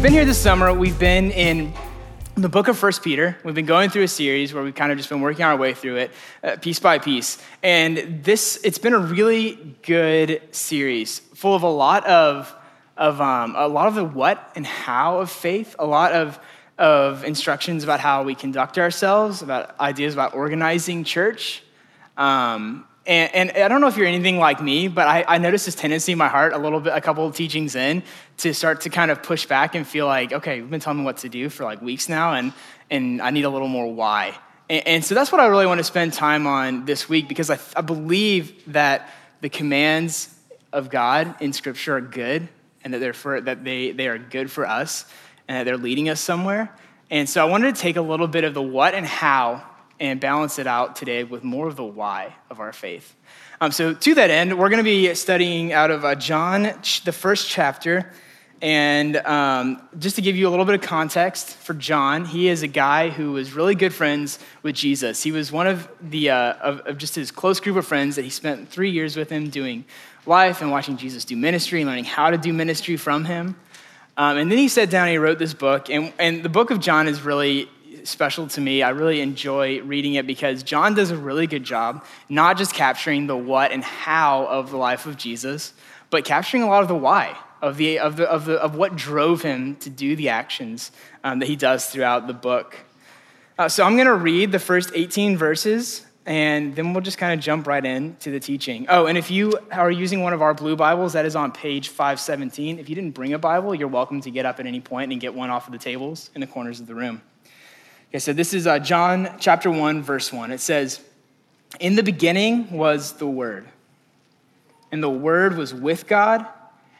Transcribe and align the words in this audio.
we've 0.00 0.04
been 0.06 0.12
here 0.14 0.24
this 0.24 0.40
summer, 0.40 0.72
we've 0.72 0.98
been 0.98 1.30
in 1.30 1.74
the 2.34 2.48
book 2.48 2.68
of 2.68 2.78
First 2.78 3.02
Peter. 3.02 3.36
We've 3.44 3.54
been 3.54 3.66
going 3.66 3.90
through 3.90 4.04
a 4.04 4.08
series 4.08 4.54
where 4.54 4.62
we've 4.62 4.74
kind 4.74 4.90
of 4.90 4.96
just 4.96 5.10
been 5.10 5.20
working 5.20 5.44
our 5.44 5.58
way 5.58 5.74
through 5.74 5.96
it 5.96 6.10
uh, 6.42 6.56
piece 6.56 6.78
by 6.78 6.98
piece. 6.98 7.36
And 7.62 8.24
this, 8.24 8.58
it's 8.64 8.78
been 8.78 8.94
a 8.94 8.98
really 8.98 9.76
good 9.82 10.40
series 10.52 11.18
full 11.18 11.54
of 11.54 11.64
a 11.64 11.68
lot 11.68 12.06
of, 12.06 12.50
of 12.96 13.20
um, 13.20 13.54
a 13.54 13.68
lot 13.68 13.88
of 13.88 13.94
the 13.94 14.02
what 14.02 14.52
and 14.56 14.64
how 14.64 15.18
of 15.18 15.30
faith, 15.30 15.76
a 15.78 15.84
lot 15.84 16.12
of, 16.12 16.40
of 16.78 17.22
instructions 17.22 17.84
about 17.84 18.00
how 18.00 18.22
we 18.22 18.34
conduct 18.34 18.78
ourselves, 18.78 19.42
about 19.42 19.78
ideas 19.80 20.14
about 20.14 20.32
organizing 20.32 21.04
church. 21.04 21.62
Um, 22.16 22.86
and, 23.06 23.50
and, 23.50 23.64
I 23.64 23.68
don't 23.68 23.80
know 23.80 23.86
if 23.86 23.96
you're 23.96 24.06
anything 24.06 24.38
like 24.38 24.62
me, 24.62 24.86
but 24.88 25.08
I, 25.08 25.24
I 25.26 25.38
noticed 25.38 25.64
this 25.64 25.74
tendency 25.74 26.12
in 26.12 26.18
my 26.18 26.28
heart 26.28 26.52
a 26.52 26.58
little 26.58 26.80
bit, 26.80 26.92
a 26.94 27.00
couple 27.00 27.26
of 27.26 27.34
teachings 27.34 27.74
in, 27.74 28.02
to 28.38 28.52
start 28.52 28.82
to 28.82 28.90
kind 28.90 29.10
of 29.10 29.22
push 29.22 29.46
back 29.46 29.74
and 29.74 29.86
feel 29.86 30.06
like, 30.06 30.32
okay, 30.32 30.58
you've 30.58 30.70
been 30.70 30.80
telling 30.80 30.98
me 30.98 31.04
what 31.04 31.18
to 31.18 31.28
do 31.28 31.48
for 31.48 31.64
like 31.64 31.80
weeks 31.80 32.08
now, 32.08 32.34
and, 32.34 32.52
and 32.90 33.22
I 33.22 33.30
need 33.30 33.44
a 33.44 33.50
little 33.50 33.68
more 33.68 33.92
why. 33.92 34.38
And, 34.68 34.86
and 34.86 35.04
so 35.04 35.14
that's 35.14 35.32
what 35.32 35.40
I 35.40 35.46
really 35.46 35.66
want 35.66 35.78
to 35.78 35.84
spend 35.84 36.12
time 36.12 36.46
on 36.46 36.84
this 36.84 37.08
week 37.08 37.26
because 37.28 37.50
I, 37.50 37.58
I 37.74 37.80
believe 37.80 38.72
that 38.72 39.10
the 39.40 39.48
commands 39.48 40.34
of 40.72 40.90
God 40.90 41.34
in 41.40 41.52
Scripture 41.52 41.96
are 41.96 42.00
good 42.00 42.48
and 42.84 42.94
that, 42.94 42.98
they're 42.98 43.12
for, 43.12 43.40
that 43.40 43.64
they, 43.64 43.92
they 43.92 44.08
are 44.08 44.18
good 44.18 44.50
for 44.50 44.66
us 44.66 45.06
and 45.48 45.56
that 45.56 45.64
they're 45.64 45.78
leading 45.78 46.08
us 46.08 46.20
somewhere. 46.20 46.74
And 47.10 47.28
so 47.28 47.44
I 47.44 47.50
wanted 47.50 47.74
to 47.74 47.80
take 47.80 47.96
a 47.96 48.02
little 48.02 48.28
bit 48.28 48.44
of 48.44 48.54
the 48.54 48.62
what 48.62 48.94
and 48.94 49.04
how 49.04 49.64
and 50.00 50.18
balance 50.18 50.58
it 50.58 50.66
out 50.66 50.96
today 50.96 51.22
with 51.22 51.44
more 51.44 51.68
of 51.68 51.76
the 51.76 51.84
why 51.84 52.34
of 52.48 52.58
our 52.58 52.72
faith. 52.72 53.14
Um, 53.60 53.70
so, 53.70 53.92
to 53.92 54.14
that 54.14 54.30
end, 54.30 54.58
we're 54.58 54.70
going 54.70 54.78
to 54.78 54.82
be 54.82 55.14
studying 55.14 55.72
out 55.72 55.90
of 55.90 56.04
uh, 56.04 56.14
John, 56.14 56.62
the 57.04 57.12
first 57.12 57.48
chapter. 57.48 58.10
And 58.62 59.16
um, 59.18 59.80
just 59.98 60.16
to 60.16 60.22
give 60.22 60.36
you 60.36 60.46
a 60.46 60.50
little 60.50 60.66
bit 60.66 60.74
of 60.74 60.82
context 60.82 61.56
for 61.56 61.72
John, 61.72 62.26
he 62.26 62.48
is 62.48 62.62
a 62.62 62.66
guy 62.66 63.08
who 63.08 63.32
was 63.32 63.54
really 63.54 63.74
good 63.74 63.94
friends 63.94 64.38
with 64.62 64.74
Jesus. 64.74 65.22
He 65.22 65.32
was 65.32 65.50
one 65.50 65.66
of 65.66 65.88
the 66.02 66.30
uh, 66.30 66.52
of, 66.54 66.80
of 66.80 66.98
just 66.98 67.14
his 67.14 67.30
close 67.30 67.58
group 67.60 67.76
of 67.76 67.86
friends 67.86 68.16
that 68.16 68.22
he 68.22 68.30
spent 68.30 68.68
three 68.68 68.90
years 68.90 69.16
with 69.16 69.30
him 69.30 69.48
doing 69.48 69.84
life 70.26 70.60
and 70.60 70.70
watching 70.70 70.98
Jesus 70.98 71.24
do 71.24 71.36
ministry 71.36 71.80
and 71.80 71.88
learning 71.88 72.04
how 72.04 72.30
to 72.30 72.36
do 72.36 72.52
ministry 72.52 72.96
from 72.98 73.24
him. 73.24 73.56
Um, 74.16 74.36
and 74.36 74.50
then 74.50 74.58
he 74.58 74.68
sat 74.68 74.90
down 74.90 75.04
and 75.04 75.12
he 75.12 75.18
wrote 75.18 75.38
this 75.38 75.54
book. 75.54 75.88
And, 75.88 76.12
and 76.18 76.42
the 76.42 76.50
book 76.50 76.70
of 76.70 76.80
John 76.80 77.08
is 77.08 77.22
really 77.22 77.70
special 78.08 78.46
to 78.48 78.60
me. 78.60 78.82
I 78.82 78.90
really 78.90 79.20
enjoy 79.20 79.80
reading 79.82 80.14
it 80.14 80.26
because 80.26 80.62
John 80.62 80.94
does 80.94 81.10
a 81.10 81.16
really 81.16 81.46
good 81.46 81.64
job, 81.64 82.04
not 82.28 82.58
just 82.58 82.74
capturing 82.74 83.26
the 83.26 83.36
what 83.36 83.72
and 83.72 83.82
how 83.82 84.46
of 84.46 84.70
the 84.70 84.76
life 84.76 85.06
of 85.06 85.16
Jesus, 85.16 85.72
but 86.10 86.24
capturing 86.24 86.62
a 86.62 86.66
lot 86.66 86.82
of 86.82 86.88
the 86.88 86.94
why 86.94 87.36
of, 87.62 87.76
the, 87.76 87.98
of, 87.98 88.16
the, 88.16 88.28
of, 88.30 88.44
the, 88.44 88.54
of 88.54 88.74
what 88.74 88.96
drove 88.96 89.42
him 89.42 89.76
to 89.76 89.90
do 89.90 90.16
the 90.16 90.28
actions 90.28 90.92
um, 91.24 91.38
that 91.40 91.46
he 91.46 91.56
does 91.56 91.86
throughout 91.86 92.26
the 92.26 92.32
book. 92.32 92.76
Uh, 93.58 93.68
so 93.68 93.84
I'm 93.84 93.96
going 93.96 94.06
to 94.06 94.14
read 94.14 94.52
the 94.52 94.58
first 94.58 94.90
18 94.94 95.36
verses 95.36 96.06
and 96.26 96.76
then 96.76 96.92
we'll 96.92 97.02
just 97.02 97.18
kind 97.18 97.32
of 97.32 97.44
jump 97.44 97.66
right 97.66 97.84
into 97.84 98.30
the 98.30 98.40
teaching. 98.40 98.86
Oh, 98.88 99.06
and 99.06 99.16
if 99.16 99.30
you 99.30 99.58
are 99.72 99.90
using 99.90 100.22
one 100.22 100.32
of 100.32 100.42
our 100.42 100.54
blue 100.54 100.76
Bibles, 100.76 101.14
that 101.14 101.24
is 101.24 101.34
on 101.34 101.50
page 101.50 101.88
517. 101.88 102.78
If 102.78 102.88
you 102.88 102.94
didn't 102.94 103.12
bring 103.12 103.32
a 103.32 103.38
Bible, 103.38 103.74
you're 103.74 103.88
welcome 103.88 104.20
to 104.20 104.30
get 104.30 104.46
up 104.46 104.60
at 104.60 104.66
any 104.66 104.80
point 104.80 105.12
and 105.12 105.20
get 105.20 105.34
one 105.34 105.50
off 105.50 105.66
of 105.66 105.72
the 105.72 105.78
tables 105.78 106.30
in 106.34 106.40
the 106.40 106.46
corners 106.46 106.78
of 106.78 106.86
the 106.86 106.94
room. 106.94 107.22
Okay, 108.10 108.18
so 108.18 108.32
this 108.32 108.54
is 108.54 108.66
uh, 108.66 108.80
John 108.80 109.36
chapter 109.38 109.70
1, 109.70 110.02
verse 110.02 110.32
1. 110.32 110.50
It 110.50 110.58
says, 110.58 111.00
In 111.78 111.94
the 111.94 112.02
beginning 112.02 112.72
was 112.72 113.12
the 113.12 113.28
Word, 113.28 113.68
and 114.90 115.00
the 115.00 115.08
Word 115.08 115.56
was 115.56 115.72
with 115.72 116.08
God, 116.08 116.44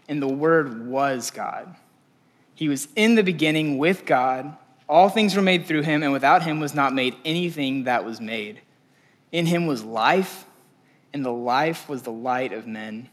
and 0.09 0.23
the 0.23 0.29
Word 0.29 0.87
was 0.87 1.33
God. 1.33 1.75
He 2.55 2.69
was 2.69 2.87
in 2.95 3.17
the 3.17 3.25
beginning 3.25 3.77
with 3.77 4.07
God. 4.07 4.57
All 4.89 5.09
things 5.09 5.35
were 5.35 5.43
made 5.43 5.67
through 5.67 5.83
him, 5.83 6.05
and 6.05 6.13
without 6.13 6.45
him 6.45 6.61
was 6.61 6.77
not 6.77 6.95
made 6.95 7.17
anything 7.25 7.85
that 7.85 8.05
was 8.05 8.21
made. 8.21 8.61
In 9.33 9.47
him 9.47 9.67
was 9.67 9.83
life, 9.83 10.45
and 11.13 11.25
the 11.25 11.33
life 11.33 11.89
was 11.89 12.03
the 12.03 12.13
light 12.13 12.53
of 12.53 12.69
men. 12.69 13.09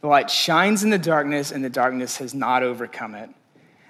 The 0.00 0.06
light 0.06 0.30
shines 0.30 0.82
in 0.84 0.88
the 0.88 0.98
darkness, 0.98 1.52
and 1.52 1.62
the 1.62 1.68
darkness 1.68 2.16
has 2.16 2.32
not 2.32 2.62
overcome 2.62 3.14
it. 3.14 3.28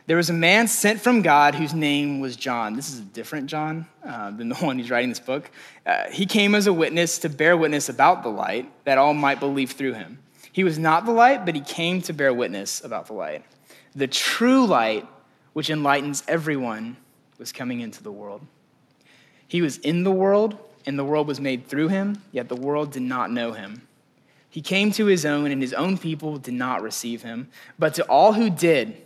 There 0.06 0.16
was 0.16 0.30
a 0.30 0.34
man 0.34 0.68
sent 0.68 1.00
from 1.00 1.22
God 1.22 1.56
whose 1.56 1.74
name 1.74 2.20
was 2.20 2.36
John. 2.36 2.76
This 2.76 2.92
is 2.92 3.00
a 3.00 3.04
different 3.04 3.48
John 3.48 3.86
uh, 4.04 4.30
than 4.30 4.48
the 4.48 4.54
one 4.60 4.78
who's 4.78 4.90
writing 4.90 5.08
this 5.08 5.20
book. 5.20 5.50
Uh, 5.84 6.08
he 6.10 6.26
came 6.26 6.54
as 6.54 6.68
a 6.68 6.72
witness 6.72 7.18
to 7.18 7.28
bear 7.28 7.56
witness 7.56 7.88
about 7.88 8.22
the 8.22 8.28
light, 8.28 8.70
that 8.84 8.98
all 8.98 9.14
might 9.14 9.40
believe 9.40 9.72
through 9.72 9.94
him. 9.94 10.20
He 10.52 10.62
was 10.62 10.78
not 10.78 11.06
the 11.06 11.12
light, 11.12 11.44
but 11.44 11.54
he 11.54 11.60
came 11.60 12.00
to 12.02 12.12
bear 12.12 12.32
witness 12.32 12.84
about 12.84 13.06
the 13.06 13.14
light. 13.14 13.44
The 13.96 14.06
true 14.06 14.64
light, 14.64 15.06
which 15.54 15.70
enlightens 15.70 16.22
everyone, 16.28 16.96
was 17.38 17.52
coming 17.52 17.80
into 17.80 18.02
the 18.02 18.12
world. 18.12 18.42
He 19.48 19.60
was 19.60 19.78
in 19.78 20.04
the 20.04 20.12
world, 20.12 20.56
and 20.86 20.96
the 20.96 21.04
world 21.04 21.26
was 21.26 21.40
made 21.40 21.66
through 21.66 21.88
him, 21.88 22.22
yet 22.30 22.48
the 22.48 22.56
world 22.56 22.92
did 22.92 23.02
not 23.02 23.32
know 23.32 23.52
him. 23.52 23.86
He 24.48 24.62
came 24.62 24.92
to 24.92 25.06
his 25.06 25.26
own, 25.26 25.50
and 25.50 25.60
his 25.60 25.74
own 25.74 25.98
people 25.98 26.38
did 26.38 26.54
not 26.54 26.80
receive 26.80 27.22
him. 27.22 27.48
But 27.78 27.94
to 27.94 28.04
all 28.04 28.32
who 28.32 28.48
did, 28.48 29.05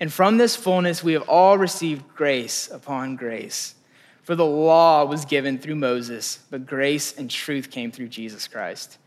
And 0.00 0.12
from 0.12 0.38
this 0.38 0.54
fullness, 0.54 1.02
we 1.02 1.14
have 1.14 1.28
all 1.28 1.58
received 1.58 2.14
grace 2.14 2.70
upon 2.70 3.16
grace. 3.16 3.74
For 4.22 4.36
the 4.36 4.46
law 4.46 5.04
was 5.04 5.24
given 5.24 5.58
through 5.58 5.76
Moses, 5.76 6.40
but 6.50 6.66
grace 6.66 7.16
and 7.16 7.30
truth 7.30 7.70
came 7.70 7.90
through 7.90 8.08
Jesus 8.08 8.46
Christ. 8.46 8.98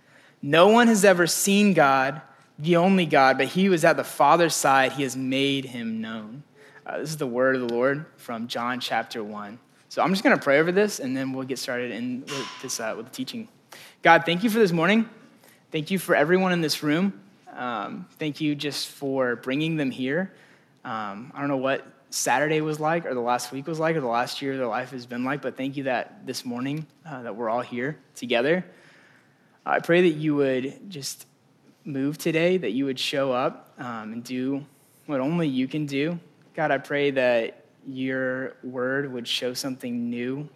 No 0.41 0.67
one 0.69 0.87
has 0.87 1.05
ever 1.05 1.27
seen 1.27 1.73
God, 1.73 2.21
the 2.57 2.75
only 2.75 3.05
God, 3.05 3.37
but 3.37 3.47
he 3.47 3.69
was 3.69 3.85
at 3.85 3.97
the 3.97 4.03
Father's 4.03 4.55
side, 4.55 4.93
he 4.93 5.03
has 5.03 5.15
made 5.15 5.65
him 5.65 6.01
known. 6.01 6.43
Uh, 6.85 6.97
this 6.97 7.11
is 7.11 7.17
the 7.17 7.27
word 7.27 7.55
of 7.55 7.67
the 7.67 7.73
Lord 7.73 8.05
from 8.17 8.47
John 8.47 8.79
chapter 8.79 9.23
1. 9.23 9.59
So 9.89 10.01
I'm 10.01 10.09
just 10.11 10.23
going 10.23 10.35
to 10.35 10.43
pray 10.43 10.59
over 10.59 10.71
this, 10.71 10.99
and 10.99 11.15
then 11.15 11.33
we'll 11.33 11.45
get 11.45 11.59
started 11.59 11.91
in 11.91 12.21
with, 12.21 12.61
this, 12.61 12.79
uh, 12.79 12.95
with 12.97 13.05
the 13.05 13.11
teaching. 13.11 13.47
God, 14.01 14.23
thank 14.25 14.43
you 14.43 14.49
for 14.49 14.57
this 14.57 14.71
morning. 14.71 15.07
Thank 15.71 15.91
you 15.91 15.99
for 15.99 16.15
everyone 16.15 16.51
in 16.51 16.61
this 16.61 16.81
room. 16.81 17.21
Um, 17.55 18.07
thank 18.17 18.41
you 18.41 18.55
just 18.55 18.87
for 18.87 19.35
bringing 19.35 19.77
them 19.77 19.91
here. 19.91 20.33
Um, 20.83 21.31
I 21.35 21.39
don't 21.39 21.47
know 21.47 21.57
what 21.57 21.85
Saturday 22.09 22.61
was 22.61 22.79
like, 22.79 23.05
or 23.05 23.13
the 23.13 23.21
last 23.21 23.51
week 23.51 23.67
was 23.67 23.79
like, 23.79 23.95
or 23.95 24.01
the 24.01 24.07
last 24.07 24.41
year 24.41 24.57
their 24.57 24.67
life 24.67 24.91
has 24.91 25.05
been 25.05 25.23
like, 25.23 25.41
but 25.41 25.55
thank 25.55 25.77
you 25.77 25.83
that 25.83 26.25
this 26.25 26.43
morning 26.43 26.85
uh, 27.05 27.21
that 27.23 27.35
we're 27.35 27.49
all 27.49 27.61
here 27.61 27.97
together. 28.15 28.65
I 29.65 29.79
pray 29.79 30.09
that 30.09 30.17
you 30.17 30.35
would 30.35 30.89
just 30.89 31.27
move 31.85 32.17
today, 32.17 32.57
that 32.57 32.71
you 32.71 32.85
would 32.85 32.99
show 32.99 33.31
up 33.31 33.73
um, 33.77 34.13
and 34.13 34.23
do 34.23 34.65
what 35.05 35.19
only 35.19 35.47
you 35.47 35.67
can 35.67 35.85
do. 35.85 36.19
God, 36.53 36.71
I 36.71 36.79
pray 36.79 37.11
that 37.11 37.65
your 37.87 38.55
word 38.63 39.11
would 39.11 39.27
show 39.27 39.53
something 39.53 40.09
new 40.09 40.49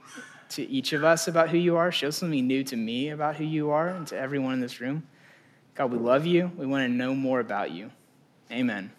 to 0.50 0.68
each 0.70 0.94
of 0.94 1.04
us 1.04 1.28
about 1.28 1.50
who 1.50 1.58
you 1.58 1.78
are, 1.78 1.92
show 1.92 2.10
something 2.10 2.46
new 2.46 2.64
to 2.64 2.76
me 2.76 3.10
about 3.10 3.36
who 3.36 3.44
you 3.44 3.72
are, 3.72 3.90
and 3.90 4.06
to 4.08 4.18
everyone 4.18 4.54
in 4.54 4.60
this 4.60 4.80
room. 4.80 5.08
God, 5.74 5.92
we 5.92 5.98
love 5.98 6.26
you. 6.26 6.52
We 6.58 6.66
want 6.66 6.84
to 6.84 6.90
know 6.90 7.16
more 7.16 7.40
about 7.40 7.72
you. 7.72 7.92
Amen. 8.52 8.92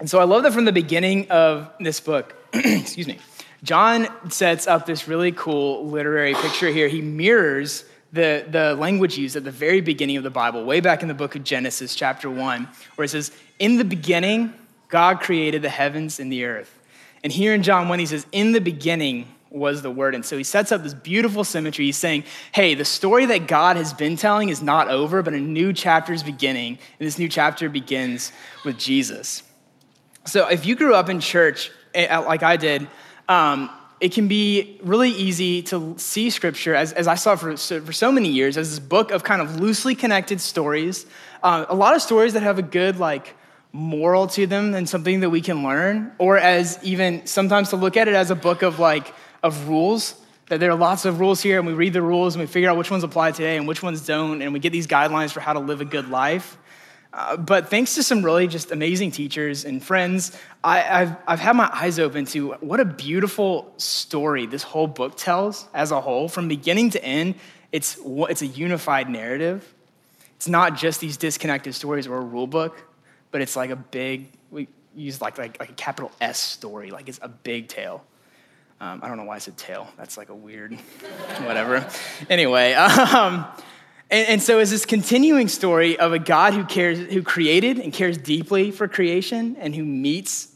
And 0.00 0.08
so 0.08 0.18
I 0.20 0.24
love 0.24 0.44
that 0.44 0.52
from 0.52 0.64
the 0.64 0.72
beginning 0.72 1.30
of 1.30 1.70
this 1.80 2.00
book, 2.00 2.34
excuse 2.52 3.06
me, 3.06 3.18
John 3.64 4.08
sets 4.30 4.66
up 4.66 4.86
this 4.86 5.08
really 5.08 5.32
cool 5.32 5.86
literary 5.86 6.34
picture 6.34 6.68
here. 6.68 6.88
He 6.88 7.00
mirrors 7.00 7.84
the, 8.12 8.46
the 8.48 8.74
language 8.76 9.18
used 9.18 9.36
at 9.36 9.44
the 9.44 9.50
very 9.50 9.80
beginning 9.80 10.16
of 10.16 10.22
the 10.22 10.30
Bible, 10.30 10.64
way 10.64 10.80
back 10.80 11.02
in 11.02 11.08
the 11.08 11.14
book 11.14 11.34
of 11.34 11.44
Genesis, 11.44 11.94
chapter 11.94 12.30
1, 12.30 12.68
where 12.94 13.04
it 13.04 13.08
says, 13.08 13.32
In 13.58 13.76
the 13.76 13.84
beginning, 13.84 14.54
God 14.88 15.20
created 15.20 15.62
the 15.62 15.68
heavens 15.68 16.20
and 16.20 16.32
the 16.32 16.44
earth. 16.44 16.72
And 17.22 17.32
here 17.32 17.52
in 17.52 17.62
John 17.62 17.88
1, 17.88 17.98
he 17.98 18.06
says, 18.06 18.26
In 18.32 18.52
the 18.52 18.60
beginning 18.60 19.26
was 19.50 19.82
the 19.82 19.90
Word. 19.90 20.14
And 20.14 20.24
so 20.24 20.36
he 20.36 20.44
sets 20.44 20.72
up 20.72 20.82
this 20.82 20.94
beautiful 20.94 21.42
symmetry. 21.42 21.86
He's 21.86 21.96
saying, 21.96 22.24
Hey, 22.52 22.74
the 22.74 22.84
story 22.84 23.26
that 23.26 23.48
God 23.48 23.76
has 23.76 23.92
been 23.92 24.16
telling 24.16 24.48
is 24.48 24.62
not 24.62 24.88
over, 24.88 25.22
but 25.22 25.34
a 25.34 25.40
new 25.40 25.72
chapter 25.72 26.12
is 26.12 26.22
beginning. 26.22 26.78
And 26.98 27.06
this 27.06 27.18
new 27.18 27.28
chapter 27.28 27.68
begins 27.68 28.32
with 28.64 28.78
Jesus. 28.78 29.42
So 30.28 30.46
if 30.48 30.66
you 30.66 30.76
grew 30.76 30.94
up 30.94 31.08
in 31.08 31.20
church 31.20 31.70
eh, 31.94 32.16
like 32.18 32.42
I 32.42 32.56
did, 32.56 32.86
um, 33.28 33.70
it 34.00 34.12
can 34.12 34.28
be 34.28 34.78
really 34.82 35.10
easy 35.10 35.62
to 35.62 35.94
see 35.98 36.30
scripture, 36.30 36.74
as, 36.74 36.92
as 36.92 37.08
I 37.08 37.14
saw 37.14 37.34
for, 37.34 37.56
for 37.56 37.92
so 37.92 38.12
many 38.12 38.28
years, 38.28 38.56
as 38.56 38.70
this 38.70 38.78
book 38.78 39.10
of 39.10 39.24
kind 39.24 39.40
of 39.40 39.58
loosely 39.58 39.94
connected 39.94 40.40
stories. 40.40 41.06
Uh, 41.42 41.64
a 41.68 41.74
lot 41.74 41.96
of 41.96 42.02
stories 42.02 42.34
that 42.34 42.42
have 42.42 42.58
a 42.58 42.62
good, 42.62 42.98
like, 42.98 43.34
moral 43.72 44.26
to 44.26 44.46
them 44.46 44.74
and 44.74 44.88
something 44.88 45.20
that 45.20 45.30
we 45.30 45.40
can 45.40 45.62
learn, 45.62 46.12
or 46.18 46.38
as 46.38 46.78
even 46.82 47.26
sometimes 47.26 47.70
to 47.70 47.76
look 47.76 47.96
at 47.96 48.06
it 48.06 48.14
as 48.14 48.30
a 48.30 48.34
book 48.34 48.62
of 48.62 48.78
like 48.78 49.14
of 49.42 49.68
rules. 49.68 50.14
That 50.48 50.60
there 50.60 50.70
are 50.70 50.78
lots 50.78 51.04
of 51.04 51.20
rules 51.20 51.42
here, 51.42 51.58
and 51.58 51.66
we 51.66 51.74
read 51.74 51.92
the 51.92 52.00
rules 52.00 52.34
and 52.34 52.40
we 52.40 52.46
figure 52.46 52.70
out 52.70 52.78
which 52.78 52.90
ones 52.90 53.04
apply 53.04 53.32
today 53.32 53.58
and 53.58 53.68
which 53.68 53.82
ones 53.82 54.06
don't, 54.06 54.40
and 54.40 54.52
we 54.52 54.60
get 54.60 54.72
these 54.72 54.86
guidelines 54.86 55.30
for 55.30 55.40
how 55.40 55.52
to 55.52 55.60
live 55.60 55.82
a 55.82 55.84
good 55.84 56.08
life. 56.08 56.56
Uh, 57.12 57.36
but 57.36 57.68
thanks 57.68 57.94
to 57.94 58.02
some 58.02 58.22
really 58.22 58.46
just 58.46 58.70
amazing 58.70 59.10
teachers 59.10 59.64
and 59.64 59.82
friends, 59.82 60.36
I, 60.62 60.80
have 60.80 61.22
I've 61.26 61.40
had 61.40 61.56
my 61.56 61.70
eyes 61.72 61.98
open 61.98 62.26
to 62.26 62.52
what 62.54 62.80
a 62.80 62.84
beautiful 62.84 63.72
story 63.78 64.46
this 64.46 64.62
whole 64.62 64.86
book 64.86 65.16
tells 65.16 65.66
as 65.72 65.90
a 65.90 66.00
whole. 66.00 66.28
From 66.28 66.48
beginning 66.48 66.90
to 66.90 67.02
end, 67.02 67.36
it's, 67.72 67.98
it's 68.04 68.42
a 68.42 68.46
unified 68.46 69.08
narrative. 69.08 69.74
It's 70.36 70.48
not 70.48 70.76
just 70.76 71.00
these 71.00 71.16
disconnected 71.16 71.74
stories 71.74 72.06
or 72.06 72.18
a 72.18 72.20
rule 72.20 72.46
book, 72.46 72.80
but 73.30 73.40
it's 73.40 73.56
like 73.56 73.70
a 73.70 73.76
big, 73.76 74.28
we 74.50 74.68
use 74.94 75.20
like, 75.20 75.38
like, 75.38 75.58
like 75.58 75.70
a 75.70 75.74
capital 75.74 76.12
S 76.20 76.38
story, 76.38 76.90
like 76.90 77.08
it's 77.08 77.18
a 77.22 77.28
big 77.28 77.68
tale. 77.68 78.04
Um, 78.80 79.00
I 79.02 79.08
don't 79.08 79.16
know 79.16 79.24
why 79.24 79.36
I 79.36 79.38
said 79.38 79.56
tail. 79.56 79.88
That's 79.96 80.16
like 80.16 80.28
a 80.28 80.34
weird, 80.34 80.74
whatever. 81.42 81.88
Anyway, 82.30 82.72
um, 82.74 83.44
and, 84.10 84.28
and, 84.28 84.42
so 84.42 84.58
it's 84.58 84.70
this 84.70 84.86
continuing 84.86 85.48
story 85.48 85.98
of 85.98 86.12
a 86.12 86.18
God 86.18 86.54
who 86.54 86.64
cares, 86.64 86.98
who 86.98 87.22
created 87.22 87.78
and 87.78 87.92
cares 87.92 88.16
deeply 88.16 88.70
for 88.70 88.88
creation 88.88 89.56
and 89.58 89.74
who 89.74 89.84
meets 89.84 90.48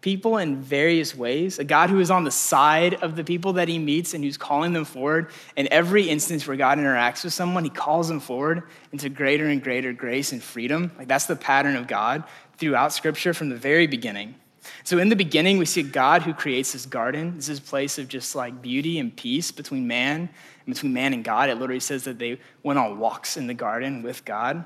people 0.00 0.38
in 0.38 0.62
various 0.62 1.16
ways. 1.16 1.58
A 1.58 1.64
God 1.64 1.90
who 1.90 1.98
is 1.98 2.12
on 2.12 2.22
the 2.22 2.30
side 2.30 2.94
of 2.94 3.16
the 3.16 3.24
people 3.24 3.54
that 3.54 3.66
he 3.66 3.76
meets 3.78 4.14
and 4.14 4.22
who's 4.22 4.36
calling 4.36 4.72
them 4.72 4.84
forward. 4.84 5.30
In 5.56 5.66
every 5.72 6.08
instance 6.08 6.46
where 6.46 6.56
God 6.56 6.78
interacts 6.78 7.24
with 7.24 7.32
someone, 7.32 7.64
he 7.64 7.70
calls 7.70 8.06
them 8.06 8.20
forward 8.20 8.62
into 8.92 9.08
greater 9.08 9.46
and 9.46 9.62
greater 9.62 9.92
grace 9.92 10.30
and 10.30 10.42
freedom. 10.42 10.92
Like 10.96 11.08
that's 11.08 11.26
the 11.26 11.34
pattern 11.34 11.74
of 11.74 11.88
God 11.88 12.22
throughout 12.56 12.92
scripture 12.92 13.34
from 13.34 13.48
the 13.48 13.56
very 13.56 13.88
beginning. 13.88 14.36
So 14.84 14.98
in 14.98 15.08
the 15.08 15.16
beginning, 15.16 15.58
we 15.58 15.64
see 15.64 15.80
a 15.80 15.84
God 15.84 16.22
who 16.22 16.32
creates 16.32 16.72
this 16.72 16.86
garden. 16.86 17.36
This 17.36 17.48
is 17.48 17.58
a 17.58 17.62
place 17.62 17.98
of 17.98 18.08
just 18.08 18.34
like 18.34 18.62
beauty 18.62 18.98
and 18.98 19.14
peace 19.14 19.50
between 19.50 19.86
man 19.86 20.20
and 20.66 20.74
between 20.74 20.92
man 20.92 21.12
and 21.12 21.24
God. 21.24 21.48
It 21.48 21.54
literally 21.54 21.80
says 21.80 22.04
that 22.04 22.18
they 22.18 22.38
went 22.62 22.78
on 22.78 22.98
walks 22.98 23.36
in 23.36 23.46
the 23.46 23.54
garden 23.54 24.02
with 24.02 24.24
God. 24.24 24.64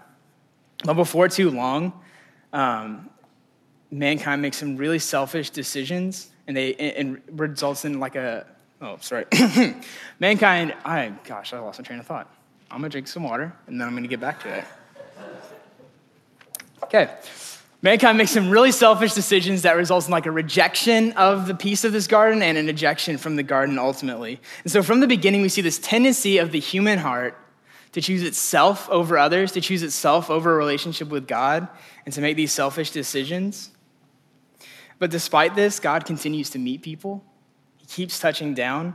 But 0.84 0.94
before 0.94 1.28
too 1.28 1.50
long, 1.50 1.92
um, 2.52 3.10
mankind 3.90 4.42
makes 4.42 4.56
some 4.56 4.76
really 4.76 4.98
selfish 4.98 5.50
decisions, 5.50 6.30
and 6.46 6.56
they 6.56 6.74
and 6.74 7.20
results 7.32 7.84
in 7.84 8.00
like 8.00 8.16
a 8.16 8.46
oh 8.80 8.96
sorry, 9.00 9.26
mankind. 10.18 10.74
I 10.84 11.12
gosh, 11.24 11.52
I 11.52 11.58
lost 11.58 11.78
my 11.78 11.84
train 11.84 12.00
of 12.00 12.06
thought. 12.06 12.32
I'm 12.70 12.78
gonna 12.78 12.88
drink 12.88 13.08
some 13.08 13.24
water, 13.24 13.52
and 13.66 13.80
then 13.80 13.86
I'm 13.86 13.94
gonna 13.94 14.08
get 14.08 14.20
back 14.20 14.40
to 14.42 14.58
it. 14.58 14.64
Okay. 16.84 17.10
Mankind 17.82 18.18
makes 18.18 18.32
some 18.32 18.50
really 18.50 18.72
selfish 18.72 19.14
decisions 19.14 19.62
that 19.62 19.74
results 19.74 20.06
in 20.06 20.12
like 20.12 20.26
a 20.26 20.30
rejection 20.30 21.12
of 21.12 21.46
the 21.46 21.54
peace 21.54 21.82
of 21.82 21.92
this 21.92 22.06
garden 22.06 22.42
and 22.42 22.58
an 22.58 22.68
ejection 22.68 23.16
from 23.16 23.36
the 23.36 23.42
garden 23.42 23.78
ultimately. 23.78 24.38
And 24.64 24.72
so 24.72 24.82
from 24.82 25.00
the 25.00 25.06
beginning, 25.06 25.40
we 25.40 25.48
see 25.48 25.62
this 25.62 25.78
tendency 25.78 26.36
of 26.38 26.52
the 26.52 26.60
human 26.60 26.98
heart 26.98 27.38
to 27.92 28.02
choose 28.02 28.22
itself 28.22 28.88
over 28.90 29.16
others, 29.16 29.52
to 29.52 29.62
choose 29.62 29.82
itself 29.82 30.28
over 30.28 30.52
a 30.52 30.56
relationship 30.56 31.08
with 31.08 31.26
God, 31.26 31.68
and 32.04 32.14
to 32.14 32.20
make 32.20 32.36
these 32.36 32.52
selfish 32.52 32.90
decisions. 32.90 33.70
But 34.98 35.10
despite 35.10 35.54
this, 35.54 35.80
God 35.80 36.04
continues 36.04 36.50
to 36.50 36.58
meet 36.58 36.82
people. 36.82 37.24
He 37.78 37.86
keeps 37.86 38.20
touching 38.20 38.52
down 38.52 38.94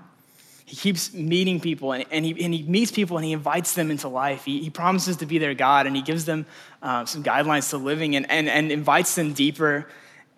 he 0.66 0.76
keeps 0.76 1.14
meeting 1.14 1.60
people 1.60 1.92
and, 1.92 2.06
and, 2.12 2.26
he, 2.26 2.32
and 2.44 2.54
he 2.54 2.64
meets 2.64 2.92
people 2.92 3.18
and 3.18 3.26
he 3.26 3.34
invites 3.34 3.74
them 3.74 3.92
into 3.92 4.08
life. 4.08 4.46
He, 4.46 4.64
he 4.64 4.72
promises 4.72 5.18
to 5.18 5.28
be 5.28 5.38
their 5.38 5.54
God 5.54 5.86
and 5.86 5.96
he 5.96 6.02
gives 6.02 6.26
them 6.26 6.48
uh, 6.82 7.06
some 7.06 7.24
guidelines 7.24 7.70
to 7.70 7.78
living 7.78 8.16
and, 8.16 8.30
and, 8.32 8.50
and 8.50 8.72
invites 8.72 9.14
them 9.14 9.34
deeper. 9.34 9.88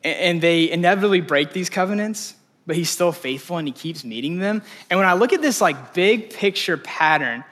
And, 0.04 0.20
and 0.20 0.42
they 0.42 0.70
inevitably 0.70 1.22
break 1.22 1.54
these 1.54 1.70
covenants, 1.70 2.36
but 2.66 2.76
he's 2.76 2.90
still 2.90 3.14
faithful 3.14 3.58
and 3.58 3.68
he 3.68 3.72
keeps 3.72 4.04
meeting 4.04 4.40
them. 4.40 4.62
And 4.90 5.00
when 5.00 5.08
I 5.08 5.14
look 5.14 5.32
at 5.32 5.42
this 5.42 5.62
like 5.62 5.94
big 5.94 6.34
picture 6.34 6.76
pattern 6.78 7.46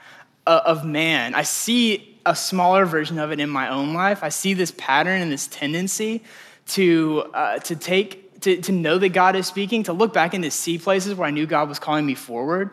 of, 0.46 0.60
of 0.78 0.84
man, 0.84 1.34
I 1.34 1.44
see 1.44 2.18
a 2.26 2.36
smaller 2.36 2.84
version 2.84 3.18
of 3.18 3.32
it 3.32 3.40
in 3.40 3.48
my 3.48 3.70
own 3.70 3.94
life. 3.94 4.22
I 4.22 4.28
see 4.28 4.52
this 4.52 4.72
pattern 4.76 5.22
and 5.22 5.32
this 5.32 5.46
tendency 5.46 6.22
to, 6.68 7.30
uh, 7.32 7.58
to 7.60 7.74
take 7.74 8.25
to, 8.40 8.60
to 8.62 8.72
know 8.72 8.98
that 8.98 9.10
God 9.10 9.36
is 9.36 9.46
speaking, 9.46 9.84
to 9.84 9.92
look 9.92 10.12
back 10.12 10.34
and 10.34 10.44
to 10.44 10.50
see 10.50 10.78
places 10.78 11.14
where 11.14 11.26
I 11.26 11.30
knew 11.30 11.46
God 11.46 11.68
was 11.68 11.78
calling 11.78 12.06
me 12.06 12.14
forward, 12.14 12.70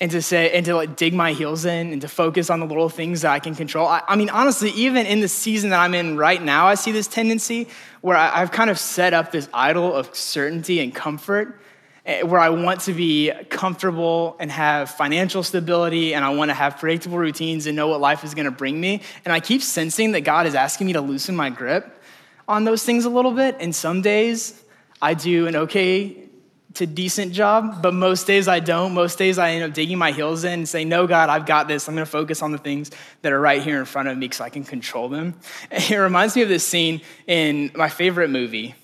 and 0.00 0.10
to 0.12 0.22
say, 0.22 0.52
and 0.52 0.64
to 0.66 0.74
like 0.74 0.96
dig 0.96 1.12
my 1.12 1.32
heels 1.32 1.64
in 1.64 1.92
and 1.92 2.00
to 2.02 2.08
focus 2.08 2.50
on 2.50 2.60
the 2.60 2.66
little 2.66 2.88
things 2.88 3.22
that 3.22 3.32
I 3.32 3.40
can 3.40 3.54
control. 3.54 3.88
I, 3.88 4.02
I 4.06 4.16
mean, 4.16 4.30
honestly, 4.30 4.70
even 4.70 5.06
in 5.06 5.20
the 5.20 5.28
season 5.28 5.70
that 5.70 5.80
I'm 5.80 5.94
in 5.94 6.16
right 6.16 6.40
now, 6.40 6.66
I 6.66 6.74
see 6.74 6.92
this 6.92 7.08
tendency 7.08 7.68
where 8.00 8.16
I, 8.16 8.40
I've 8.40 8.52
kind 8.52 8.70
of 8.70 8.78
set 8.78 9.12
up 9.12 9.32
this 9.32 9.48
idol 9.52 9.92
of 9.92 10.14
certainty 10.14 10.80
and 10.80 10.94
comfort 10.94 11.60
eh, 12.06 12.22
where 12.22 12.40
I 12.40 12.50
want 12.50 12.82
to 12.82 12.92
be 12.92 13.32
comfortable 13.50 14.36
and 14.38 14.52
have 14.52 14.90
financial 14.90 15.42
stability 15.42 16.14
and 16.14 16.24
I 16.24 16.30
want 16.30 16.50
to 16.50 16.54
have 16.54 16.78
predictable 16.78 17.18
routines 17.18 17.66
and 17.66 17.74
know 17.74 17.88
what 17.88 18.00
life 18.00 18.22
is 18.22 18.34
going 18.34 18.44
to 18.44 18.52
bring 18.52 18.80
me. 18.80 19.02
And 19.24 19.32
I 19.32 19.40
keep 19.40 19.62
sensing 19.62 20.12
that 20.12 20.20
God 20.20 20.46
is 20.46 20.54
asking 20.54 20.86
me 20.86 20.92
to 20.92 21.00
loosen 21.00 21.34
my 21.34 21.50
grip 21.50 22.00
on 22.46 22.62
those 22.62 22.84
things 22.84 23.04
a 23.04 23.10
little 23.10 23.32
bit. 23.32 23.56
And 23.58 23.74
some 23.74 24.00
days 24.00 24.62
I 25.00 25.14
do 25.14 25.46
an 25.46 25.56
okay 25.56 26.28
to 26.74 26.86
decent 26.86 27.32
job, 27.32 27.82
but 27.82 27.94
most 27.94 28.26
days 28.26 28.46
I 28.46 28.60
don't. 28.60 28.94
Most 28.94 29.18
days 29.18 29.38
I 29.38 29.50
end 29.50 29.64
up 29.64 29.72
digging 29.72 29.98
my 29.98 30.12
heels 30.12 30.44
in 30.44 30.52
and 30.52 30.68
saying, 30.68 30.88
No, 30.88 31.06
God, 31.06 31.28
I've 31.28 31.46
got 31.46 31.66
this. 31.66 31.88
I'm 31.88 31.94
going 31.94 32.04
to 32.04 32.10
focus 32.10 32.42
on 32.42 32.52
the 32.52 32.58
things 32.58 32.90
that 33.22 33.32
are 33.32 33.40
right 33.40 33.62
here 33.62 33.78
in 33.78 33.84
front 33.84 34.08
of 34.08 34.16
me 34.16 34.30
so 34.30 34.44
I 34.44 34.50
can 34.50 34.64
control 34.64 35.08
them. 35.08 35.34
It 35.70 35.96
reminds 35.96 36.36
me 36.36 36.42
of 36.42 36.48
this 36.48 36.66
scene 36.66 37.00
in 37.26 37.70
my 37.74 37.88
favorite 37.88 38.30
movie, 38.30 38.74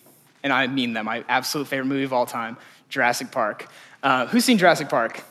and 0.42 0.52
I 0.52 0.66
mean 0.66 0.94
that, 0.94 1.04
my 1.04 1.24
absolute 1.28 1.68
favorite 1.68 1.86
movie 1.86 2.04
of 2.04 2.12
all 2.12 2.26
time, 2.26 2.56
Jurassic 2.88 3.30
Park. 3.30 3.68
Uh, 4.02 4.26
who's 4.26 4.44
seen 4.44 4.58
Jurassic 4.58 4.88
Park? 4.88 5.22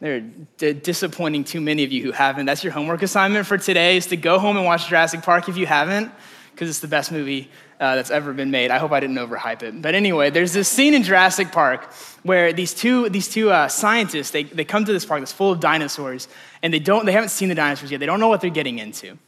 They're 0.00 0.20
d- 0.20 0.72
disappointing 0.72 1.44
too 1.44 1.60
many 1.60 1.84
of 1.84 1.92
you 1.92 2.02
who 2.02 2.12
haven't. 2.12 2.46
That's 2.46 2.64
your 2.64 2.72
homework 2.72 3.02
assignment 3.02 3.46
for 3.46 3.58
today 3.58 3.96
is 3.96 4.06
to 4.06 4.16
go 4.16 4.38
home 4.38 4.56
and 4.56 4.64
watch 4.64 4.88
Jurassic 4.88 5.22
Park 5.22 5.48
if 5.48 5.56
you 5.56 5.66
haven't, 5.66 6.10
because 6.52 6.70
it's 6.70 6.80
the 6.80 6.88
best 6.88 7.12
movie 7.12 7.50
uh, 7.80 7.96
that's 7.96 8.10
ever 8.10 8.32
been 8.32 8.50
made. 8.50 8.70
I 8.70 8.78
hope 8.78 8.92
I 8.92 9.00
didn't 9.00 9.16
overhype 9.16 9.62
it. 9.62 9.80
But 9.80 9.94
anyway, 9.94 10.30
there's 10.30 10.52
this 10.52 10.68
scene 10.68 10.94
in 10.94 11.02
Jurassic 11.02 11.50
Park 11.50 11.92
where 12.22 12.52
these 12.52 12.74
two, 12.74 13.08
these 13.08 13.28
two 13.28 13.50
uh, 13.50 13.68
scientists, 13.68 14.30
they, 14.30 14.44
they 14.44 14.64
come 14.64 14.84
to 14.84 14.92
this 14.92 15.06
park 15.06 15.20
that's 15.20 15.32
full 15.32 15.50
of 15.50 15.60
dinosaurs, 15.60 16.28
and 16.62 16.72
they, 16.72 16.78
don't, 16.78 17.06
they 17.06 17.12
haven't 17.12 17.30
seen 17.30 17.48
the 17.48 17.54
dinosaurs 17.54 17.90
yet. 17.90 17.98
They 17.98 18.06
don't 18.06 18.20
know 18.20 18.28
what 18.28 18.42
they're 18.42 18.50
getting 18.50 18.78
into 18.78 19.18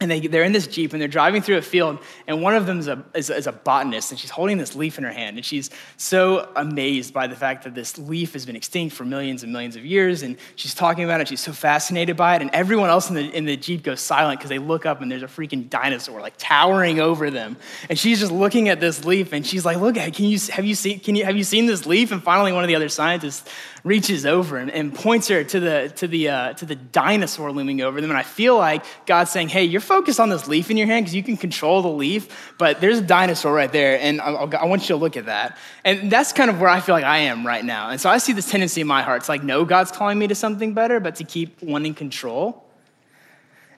and 0.00 0.10
they, 0.10 0.20
they're 0.20 0.42
in 0.42 0.52
this 0.52 0.66
Jeep 0.66 0.92
and 0.92 1.00
they're 1.00 1.06
driving 1.06 1.40
through 1.40 1.56
a 1.56 1.62
field, 1.62 1.98
and 2.26 2.42
one 2.42 2.56
of 2.56 2.66
them 2.66 2.80
is 2.80 2.88
a, 2.88 3.04
is, 3.14 3.30
is, 3.30 3.46
a 3.46 3.52
botanist, 3.52 4.10
and 4.10 4.18
she's 4.18 4.30
holding 4.30 4.58
this 4.58 4.74
leaf 4.74 4.98
in 4.98 5.04
her 5.04 5.12
hand. 5.12 5.36
And 5.36 5.46
she's 5.46 5.70
so 5.96 6.50
amazed 6.56 7.14
by 7.14 7.28
the 7.28 7.36
fact 7.36 7.62
that 7.62 7.76
this 7.76 7.96
leaf 7.96 8.32
has 8.32 8.44
been 8.44 8.56
extinct 8.56 8.96
for 8.96 9.04
millions 9.04 9.44
and 9.44 9.52
millions 9.52 9.76
of 9.76 9.86
years. 9.86 10.22
And 10.22 10.36
she's 10.56 10.74
talking 10.74 11.04
about 11.04 11.20
it, 11.20 11.28
she's 11.28 11.40
so 11.40 11.52
fascinated 11.52 12.16
by 12.16 12.34
it. 12.34 12.42
And 12.42 12.50
everyone 12.52 12.90
else 12.90 13.08
in 13.08 13.14
the, 13.14 13.30
in 13.30 13.44
the 13.44 13.56
Jeep 13.56 13.84
goes 13.84 14.00
silent 14.00 14.40
because 14.40 14.50
they 14.50 14.58
look 14.58 14.84
up 14.84 15.00
and 15.00 15.10
there's 15.10 15.22
a 15.22 15.26
freaking 15.26 15.70
dinosaur 15.70 16.20
like 16.20 16.34
towering 16.38 16.98
over 16.98 17.30
them. 17.30 17.56
And 17.88 17.96
she's 17.96 18.18
just 18.18 18.32
looking 18.32 18.68
at 18.68 18.80
this 18.80 19.04
leaf, 19.04 19.32
and 19.32 19.46
she's 19.46 19.64
like, 19.64 19.78
Look, 19.78 19.94
can 19.94 20.24
you, 20.24 20.38
have, 20.50 20.64
you 20.64 20.74
seen, 20.74 20.98
can 20.98 21.14
you, 21.14 21.24
have 21.24 21.36
you 21.36 21.44
seen 21.44 21.66
this 21.66 21.86
leaf? 21.86 22.10
And 22.10 22.20
finally, 22.20 22.52
one 22.52 22.64
of 22.64 22.68
the 22.68 22.74
other 22.74 22.88
scientists 22.88 23.48
reaches 23.84 24.24
over 24.24 24.56
and, 24.56 24.70
and 24.70 24.94
points 24.94 25.28
her 25.28 25.44
to 25.44 25.60
the, 25.60 25.92
to, 25.96 26.08
the, 26.08 26.30
uh, 26.30 26.52
to 26.54 26.64
the 26.64 26.74
dinosaur 26.74 27.52
looming 27.52 27.82
over 27.82 28.00
them. 28.00 28.10
And 28.10 28.18
I 28.18 28.22
feel 28.22 28.56
like 28.56 28.82
God's 29.04 29.30
saying, 29.30 29.50
Hey, 29.50 29.64
you're 29.64 29.82
focused 29.82 30.18
on 30.18 30.30
this 30.30 30.48
leaf 30.48 30.70
in 30.70 30.78
your 30.78 30.86
hand 30.86 31.04
because 31.04 31.14
you 31.14 31.22
can 31.22 31.36
control 31.36 31.82
the 31.82 31.88
leaf, 31.88 32.54
but 32.58 32.80
there's 32.80 32.98
a 32.98 33.02
dinosaur 33.02 33.52
right 33.52 33.70
there, 33.70 34.00
and 34.00 34.22
I, 34.22 34.30
I 34.30 34.64
want 34.64 34.82
you 34.82 34.88
to 34.88 34.96
look 34.96 35.18
at 35.18 35.26
that. 35.26 35.58
And 35.84 36.10
that's 36.10 36.32
kind 36.32 36.50
of 36.50 36.60
where 36.60 36.70
I 36.70 36.80
feel 36.80 36.94
like 36.94 37.04
I 37.04 37.18
am 37.18 37.46
right 37.46 37.64
now. 37.64 37.90
And 37.90 38.00
so 38.00 38.08
I 38.08 38.18
see 38.18 38.32
this 38.32 38.50
tendency 38.50 38.80
in 38.80 38.86
my 38.86 39.02
heart. 39.02 39.18
It's 39.18 39.28
like, 39.28 39.44
no, 39.44 39.66
God's 39.66 39.92
calling 39.92 40.18
me 40.18 40.26
to 40.28 40.34
something 40.34 40.72
better, 40.72 40.98
but 40.98 41.16
to 41.16 41.24
keep 41.24 41.62
wanting 41.62 41.94
control. 41.94 42.64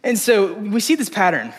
And 0.04 0.16
so 0.16 0.54
we 0.54 0.78
see 0.78 0.94
this 0.94 1.08
pattern. 1.08 1.52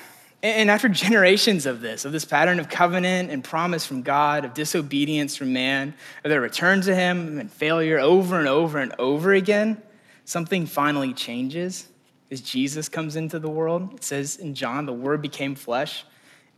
And 0.43 0.69
after 0.69 0.87
generations 1.07 1.65
of 1.65 1.81
this, 1.81 2.05
of 2.05 2.11
this 2.11 2.25
pattern 2.25 2.59
of 2.59 2.69
covenant 2.69 3.31
and 3.31 3.43
promise 3.43 3.85
from 3.85 4.01
God, 4.01 4.45
of 4.45 4.53
disobedience 4.53 5.35
from 5.35 5.53
man, 5.53 5.93
of 6.23 6.29
their 6.29 6.41
return 6.41 6.81
to 6.81 6.95
Him 6.95 7.39
and 7.39 7.51
failure 7.51 7.99
over 7.99 8.39
and 8.39 8.47
over 8.47 8.79
and 8.79 8.93
over 8.99 9.33
again, 9.33 9.81
something 10.25 10.65
finally 10.65 11.13
changes 11.13 11.87
as 12.29 12.41
Jesus 12.41 12.89
comes 12.89 13.15
into 13.15 13.39
the 13.39 13.49
world. 13.49 13.93
It 13.93 14.03
says 14.03 14.37
in 14.37 14.53
John, 14.53 14.85
the 14.85 14.93
Word 14.93 15.21
became 15.21 15.55
flesh 15.55 16.05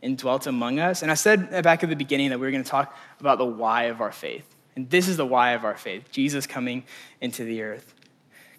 and 0.02 0.16
dwelt 0.16 0.46
among 0.46 0.78
us. 0.78 1.02
And 1.02 1.10
I 1.10 1.14
said 1.14 1.50
back 1.62 1.82
at 1.82 1.90
the 1.90 1.96
beginning 1.96 2.30
that 2.30 2.38
we 2.38 2.46
were 2.46 2.50
going 2.50 2.64
to 2.64 2.70
talk 2.70 2.96
about 3.20 3.38
the 3.38 3.44
why 3.44 3.84
of 3.84 4.00
our 4.00 4.12
faith. 4.12 4.44
And 4.76 4.88
this 4.88 5.08
is 5.08 5.16
the 5.16 5.26
why 5.26 5.52
of 5.52 5.64
our 5.64 5.76
faith 5.76 6.10
Jesus 6.10 6.46
coming 6.46 6.84
into 7.20 7.44
the 7.44 7.62
earth. 7.62 7.94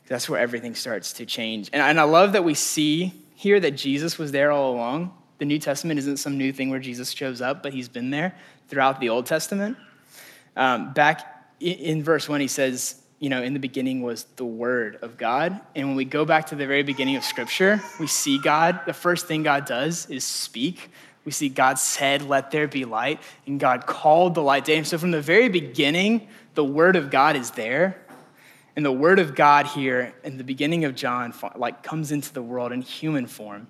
That's 0.08 0.30
where 0.30 0.40
everything 0.40 0.76
starts 0.76 1.14
to 1.14 1.26
change. 1.26 1.70
And, 1.74 1.82
and 1.82 2.00
I 2.00 2.04
love 2.04 2.34
that 2.34 2.44
we 2.44 2.54
see 2.54 3.14
here 3.42 3.60
that 3.60 3.72
Jesus 3.72 4.20
was 4.20 4.32
there 4.32 4.52
all 4.52 4.72
along. 4.72 5.12
The 5.40 5.46
New 5.46 5.58
Testament 5.58 5.98
isn't 5.98 6.18
some 6.18 6.38
new 6.38 6.54
thing 6.54 6.70
where 6.70 6.80
Jesus 6.80 7.10
shows 7.10 7.42
up, 7.42 7.64
but 7.64 7.74
he's 7.74 7.90
been 7.90 8.12
there 8.12 8.36
throughout 8.68 9.00
the 9.00 9.10
Old 9.10 9.26
Testament. 9.26 9.78
Um, 10.56 10.94
back 10.94 11.44
in, 11.60 11.74
in 11.74 12.04
verse 12.04 12.30
1, 12.30 12.40
he 12.40 12.48
says, 12.48 13.02
you 13.18 13.30
know, 13.30 13.42
in 13.42 13.54
the 13.54 13.60
beginning 13.60 14.04
was 14.04 14.26
the 14.36 14.46
Word 14.46 15.00
of 15.02 15.18
God. 15.18 15.60
And 15.76 15.88
when 15.88 15.96
we 15.98 16.06
go 16.06 16.24
back 16.24 16.46
to 16.48 16.56
the 16.56 16.68
very 16.68 16.84
beginning 16.84 17.16
of 17.16 17.24
Scripture, 17.24 17.82
we 18.00 18.06
see 18.06 18.38
God, 18.38 18.82
the 18.86 18.94
first 18.94 19.26
thing 19.26 19.42
God 19.42 19.66
does 19.66 20.08
is 20.08 20.24
speak. 20.24 20.92
We 21.26 21.32
see 21.32 21.50
God 21.50 21.80
said, 21.80 22.22
Let 22.22 22.52
there 22.52 22.68
be 22.68 22.86
light, 22.86 23.22
and 23.48 23.60
God 23.60 23.88
called 23.88 24.36
the 24.36 24.44
light 24.44 24.66
day. 24.66 24.78
And 24.78 24.86
so 24.86 25.00
from 25.00 25.10
the 25.10 25.22
very 25.22 25.50
beginning, 25.50 26.28
the 26.54 26.64
word 26.64 26.96
of 26.96 27.10
God 27.10 27.36
is 27.36 27.50
there. 27.50 28.06
And 28.76 28.86
the 28.86 28.92
word 28.92 29.20
of 29.20 29.36
God 29.36 29.68
here 29.68 30.14
in 30.24 30.38
the 30.38 30.44
beginning 30.44 30.86
of 30.86 30.96
John 30.96 31.34
like 31.56 31.84
comes 31.84 32.12
into 32.12 32.34
the 32.34 32.42
world 32.42 32.72
in 32.72 32.82
human 32.82 33.28
form. 33.28 33.68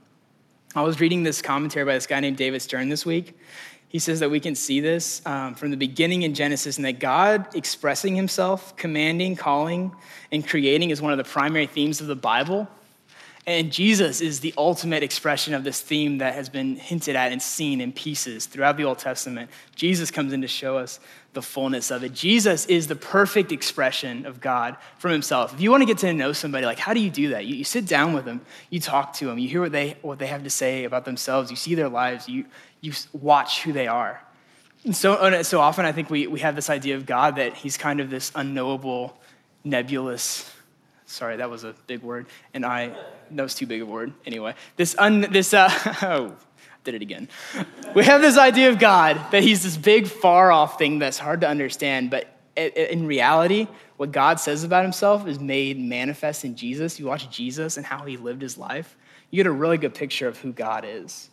I 0.75 0.83
was 0.83 0.99
reading 0.99 1.23
this 1.23 1.41
commentary 1.41 1.85
by 1.85 1.95
this 1.95 2.07
guy 2.07 2.19
named 2.19 2.37
David 2.37 2.61
Stern 2.61 2.87
this 2.89 3.05
week. 3.05 3.37
He 3.89 3.99
says 3.99 4.21
that 4.21 4.31
we 4.31 4.39
can 4.39 4.55
see 4.55 4.79
this 4.79 5.21
um, 5.25 5.53
from 5.55 5.69
the 5.69 5.75
beginning 5.75 6.21
in 6.21 6.33
Genesis, 6.33 6.77
and 6.77 6.85
that 6.85 6.99
God 6.99 7.53
expressing 7.55 8.15
himself, 8.15 8.73
commanding, 8.77 9.35
calling, 9.35 9.91
and 10.31 10.47
creating 10.47 10.91
is 10.91 11.01
one 11.01 11.11
of 11.11 11.17
the 11.17 11.25
primary 11.25 11.67
themes 11.67 11.99
of 11.99 12.07
the 12.07 12.15
Bible. 12.15 12.69
And 13.47 13.71
Jesus 13.71 14.21
is 14.21 14.39
the 14.39 14.53
ultimate 14.55 15.01
expression 15.01 15.55
of 15.55 15.63
this 15.63 15.81
theme 15.81 16.19
that 16.19 16.35
has 16.35 16.47
been 16.47 16.75
hinted 16.75 17.15
at 17.15 17.31
and 17.31 17.41
seen 17.41 17.81
in 17.81 17.91
pieces 17.91 18.45
throughout 18.45 18.77
the 18.77 18.83
Old 18.83 18.99
Testament. 18.99 19.49
Jesus 19.75 20.11
comes 20.11 20.31
in 20.31 20.41
to 20.41 20.47
show 20.47 20.77
us 20.77 20.99
the 21.33 21.41
fullness 21.41 21.89
of 21.89 22.03
it. 22.03 22.13
Jesus 22.13 22.67
is 22.67 22.87
the 22.87 22.95
perfect 22.95 23.51
expression 23.51 24.27
of 24.27 24.41
God 24.41 24.77
from 24.99 25.11
himself. 25.11 25.53
If 25.53 25.61
you 25.61 25.71
want 25.71 25.81
to 25.81 25.87
get 25.87 25.97
to 25.99 26.13
know 26.13 26.33
somebody, 26.33 26.67
like 26.67 26.77
how 26.77 26.93
do 26.93 26.99
you 26.99 27.09
do 27.09 27.29
that? 27.29 27.45
You, 27.45 27.55
you 27.55 27.63
sit 27.63 27.87
down 27.87 28.13
with 28.13 28.25
them, 28.25 28.41
you 28.69 28.79
talk 28.79 29.13
to 29.13 29.25
them, 29.25 29.39
you 29.39 29.49
hear 29.49 29.61
what 29.61 29.71
they, 29.71 29.97
what 30.01 30.19
they 30.19 30.27
have 30.27 30.43
to 30.43 30.49
say 30.51 30.83
about 30.83 31.05
themselves, 31.05 31.49
you 31.49 31.57
see 31.57 31.73
their 31.73 31.89
lives, 31.89 32.29
you, 32.29 32.45
you 32.81 32.93
watch 33.13 33.63
who 33.63 33.73
they 33.73 33.87
are. 33.87 34.21
And 34.83 34.95
so, 34.95 35.41
so 35.41 35.61
often 35.61 35.85
I 35.85 35.91
think 35.93 36.11
we, 36.11 36.27
we 36.27 36.41
have 36.41 36.55
this 36.55 36.69
idea 36.69 36.95
of 36.95 37.07
God 37.07 37.37
that 37.37 37.55
he's 37.55 37.77
kind 37.77 37.99
of 37.99 38.09
this 38.09 38.31
unknowable, 38.35 39.17
nebulous, 39.63 40.51
sorry, 41.11 41.37
that 41.37 41.49
was 41.49 41.63
a 41.63 41.75
big 41.87 42.01
word, 42.01 42.25
and 42.53 42.65
I 42.65 42.95
that 43.31 43.43
was 43.43 43.55
too 43.55 43.67
big 43.67 43.81
a 43.81 43.85
word. 43.85 44.13
Anyway, 44.25 44.55
this, 44.75 44.95
un, 44.97 45.21
this 45.21 45.53
uh, 45.53 45.69
oh, 46.01 46.35
did 46.83 46.95
it 46.95 47.01
again. 47.01 47.29
We 47.95 48.03
have 48.05 48.21
this 48.21 48.37
idea 48.37 48.69
of 48.69 48.79
God 48.79 49.19
that 49.31 49.43
he's 49.43 49.63
this 49.63 49.77
big, 49.77 50.07
far 50.07 50.51
off 50.51 50.77
thing 50.77 50.99
that's 50.99 51.17
hard 51.17 51.41
to 51.41 51.47
understand, 51.47 52.09
but 52.09 52.27
in 52.55 53.05
reality, 53.05 53.67
what 53.97 54.11
God 54.11 54.39
says 54.39 54.63
about 54.63 54.83
himself 54.83 55.27
is 55.27 55.39
made 55.39 55.79
manifest 55.79 56.43
in 56.43 56.55
Jesus. 56.55 56.99
You 56.99 57.05
watch 57.05 57.29
Jesus 57.29 57.77
and 57.77 57.85
how 57.85 58.03
he 58.05 58.17
lived 58.17 58.41
his 58.41 58.57
life, 58.57 58.97
you 59.29 59.37
get 59.37 59.47
a 59.47 59.51
really 59.51 59.77
good 59.77 59.93
picture 59.93 60.27
of 60.27 60.37
who 60.39 60.51
God 60.51 60.85
is. 60.85 61.29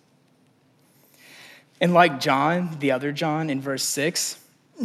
And 1.81 1.95
like 1.95 2.21
John, 2.21 2.77
the 2.81 2.93
other 2.93 3.13
John 3.13 3.51
in 3.51 3.61
verse 3.61 3.85
6, 3.85 4.39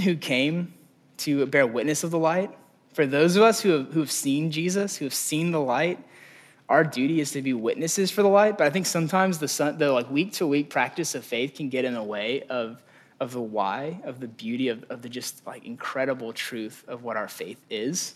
who 0.03 0.15
came 0.15 0.73
to 1.17 1.45
bear 1.45 1.65
witness 1.67 2.03
of 2.03 2.12
the 2.12 2.19
light, 2.19 2.51
for 2.93 3.05
those 3.05 3.35
of 3.35 3.43
us 3.43 3.62
who 3.62 3.69
have, 3.69 3.93
who 3.93 4.00
have 4.00 4.12
seen 4.12 4.51
Jesus, 4.51 4.97
who 4.97 5.05
have 5.05 5.13
seen 5.13 5.51
the 5.51 5.59
light, 5.59 6.00
our 6.69 6.83
duty 6.83 7.19
is 7.19 7.31
to 7.31 7.41
be 7.41 7.53
witnesses 7.53 8.09
for 8.09 8.23
the 8.23 8.29
light, 8.29 8.57
but 8.57 8.65
I 8.65 8.69
think 8.69 8.85
sometimes 8.85 9.39
the, 9.39 9.75
the 9.77 9.91
like 9.91 10.09
week 10.09 10.33
to 10.33 10.47
week 10.47 10.69
practice 10.69 11.13
of 11.13 11.25
faith 11.25 11.55
can 11.55 11.69
get 11.69 11.85
in 11.85 11.93
the 11.93 12.03
way 12.03 12.43
of, 12.50 12.81
of 13.19 13.33
the 13.33 13.41
why, 13.41 14.00
of 14.05 14.19
the 14.19 14.27
beauty, 14.27 14.69
of, 14.69 14.85
of 14.89 15.01
the 15.01 15.09
just 15.09 15.45
like 15.45 15.65
incredible 15.65 16.33
truth 16.33 16.83
of 16.88 17.03
what 17.03 17.17
our 17.17 17.27
faith 17.27 17.59
is. 17.69 18.15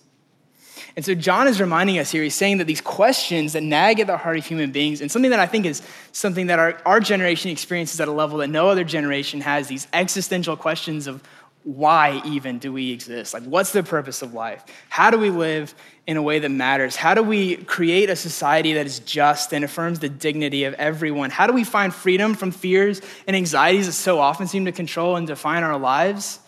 And 0.96 1.04
so 1.04 1.16
John 1.16 1.48
is 1.48 1.60
reminding 1.60 1.98
us 1.98 2.12
here, 2.12 2.24
he's 2.24 2.36
saying 2.36 2.60
that 2.60 2.66
these 2.66 2.82
questions 2.82 3.54
that 3.54 3.64
nag 3.64 4.00
at 4.00 4.08
the 4.08 4.18
heart 4.18 4.38
of 4.38 4.46
human 4.46 4.72
beings, 4.72 5.02
and 5.02 5.12
something 5.12 5.32
that 5.32 5.40
I 5.40 5.48
think 5.48 5.66
is 5.66 5.82
something 6.12 6.48
that 6.48 6.60
our, 6.60 6.80
our 6.86 7.00
generation 7.00 7.52
experiences 7.52 8.00
at 8.00 8.08
a 8.08 8.12
level 8.12 8.38
that 8.40 8.50
no 8.50 8.70
other 8.70 8.84
generation 8.84 9.42
has, 9.42 9.68
these 9.68 9.88
existential 9.92 10.56
questions 10.56 11.08
of 11.08 11.24
why 11.68 12.22
even 12.24 12.60
do 12.60 12.72
we 12.72 12.94
exist? 12.94 13.34
Like, 13.34 13.44
what's 13.44 13.74
the 13.74 13.84
purpose 13.84 14.22
of 14.22 14.34
life? 14.34 14.64
How 14.88 15.12
do 15.12 15.18
we 15.18 15.30
live 15.30 15.76
in 16.08 16.16
a 16.16 16.22
way 16.22 16.40
that 16.40 16.48
matters? 16.48 16.96
How 16.96 17.14
do 17.14 17.22
we 17.22 17.58
create 17.58 18.10
a 18.10 18.16
society 18.16 18.76
that 18.76 18.86
is 18.86 19.00
just 19.00 19.54
and 19.54 19.66
affirms 19.66 20.00
the 20.00 20.08
dignity 20.08 20.64
of 20.64 20.76
everyone? 20.76 21.30
How 21.30 21.46
do 21.46 21.52
we 21.52 21.66
find 21.66 21.94
freedom 21.94 22.36
from 22.36 22.52
fears 22.52 23.02
and 23.28 23.36
anxieties 23.36 23.88
that 23.88 23.92
so 23.92 24.18
often 24.18 24.48
seem 24.48 24.64
to 24.64 24.72
control 24.72 25.18
and 25.18 25.28
define 25.28 25.64
our 25.64 25.78
lives? 25.78 26.40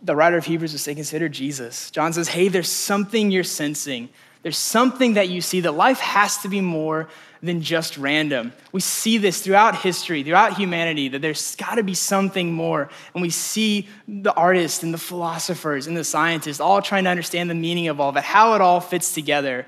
The 0.00 0.14
writer 0.14 0.36
of 0.36 0.44
Hebrews 0.44 0.70
would 0.70 0.80
say, 0.80 0.94
consider 0.94 1.28
Jesus. 1.28 1.90
John 1.90 2.12
says, 2.12 2.28
hey, 2.28 2.46
there's 2.46 2.70
something 2.70 3.32
you're 3.32 3.42
sensing. 3.42 4.10
There's 4.44 4.56
something 4.56 5.14
that 5.14 5.28
you 5.28 5.40
see 5.40 5.62
that 5.62 5.72
life 5.72 5.98
has 5.98 6.38
to 6.38 6.48
be 6.48 6.60
more 6.60 7.08
than 7.42 7.62
just 7.62 7.96
random. 7.96 8.52
We 8.72 8.80
see 8.80 9.18
this 9.18 9.40
throughout 9.42 9.76
history, 9.76 10.22
throughout 10.22 10.56
humanity, 10.56 11.08
that 11.08 11.22
there's 11.22 11.54
got 11.56 11.76
to 11.76 11.82
be 11.82 11.94
something 11.94 12.52
more. 12.52 12.88
And 13.14 13.22
we 13.22 13.30
see 13.30 13.88
the 14.06 14.32
artists 14.34 14.82
and 14.82 14.92
the 14.92 14.98
philosophers 14.98 15.86
and 15.86 15.96
the 15.96 16.04
scientists 16.04 16.60
all 16.60 16.82
trying 16.82 17.04
to 17.04 17.10
understand 17.10 17.48
the 17.48 17.54
meaning 17.54 17.88
of 17.88 18.00
all 18.00 18.12
that, 18.12 18.24
how 18.24 18.54
it 18.54 18.60
all 18.60 18.80
fits 18.80 19.14
together. 19.14 19.66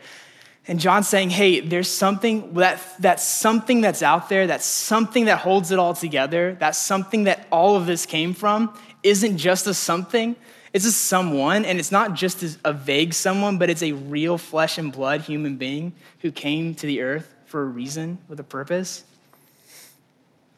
And 0.66 0.78
John's 0.78 1.08
saying, 1.08 1.30
hey, 1.30 1.60
there's 1.60 1.88
something 1.88 2.54
that, 2.54 2.82
that's 2.98 3.24
something 3.24 3.80
that's 3.80 4.02
out 4.02 4.28
there, 4.28 4.46
that 4.46 4.62
something 4.62 5.24
that 5.24 5.38
holds 5.38 5.70
it 5.70 5.78
all 5.78 5.94
together, 5.94 6.56
that 6.60 6.76
something 6.76 7.24
that 7.24 7.46
all 7.50 7.76
of 7.76 7.86
this 7.86 8.06
came 8.06 8.34
from, 8.34 8.74
isn't 9.02 9.38
just 9.38 9.66
a 9.66 9.74
something, 9.74 10.36
it's 10.72 10.84
a 10.84 10.92
someone, 10.92 11.64
and 11.64 11.78
it's 11.80 11.90
not 11.90 12.14
just 12.14 12.58
a 12.64 12.72
vague 12.72 13.14
someone, 13.14 13.58
but 13.58 13.70
it's 13.70 13.82
a 13.82 13.92
real 13.92 14.38
flesh 14.38 14.78
and 14.78 14.92
blood 14.92 15.22
human 15.22 15.56
being 15.56 15.92
who 16.20 16.30
came 16.30 16.74
to 16.76 16.86
the 16.86 17.00
earth 17.00 17.34
for 17.50 17.62
a 17.62 17.66
reason, 17.66 18.18
with 18.28 18.38
a 18.38 18.44
purpose. 18.44 19.02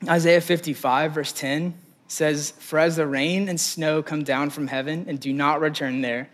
Isaiah 0.07 0.43
55, 0.43 1.13
verse 1.13 1.33
10 1.33 1.73
says, 2.07 2.51
For 2.59 2.79
as 2.79 2.97
the 2.97 3.07
rain 3.07 3.49
and 3.49 3.59
snow 3.59 4.03
come 4.03 4.25
down 4.25 4.51
from 4.51 4.67
heaven 4.67 5.07
and 5.09 5.19
do 5.19 5.33
not 5.33 5.63
return 5.63 6.03
there, 6.03 6.29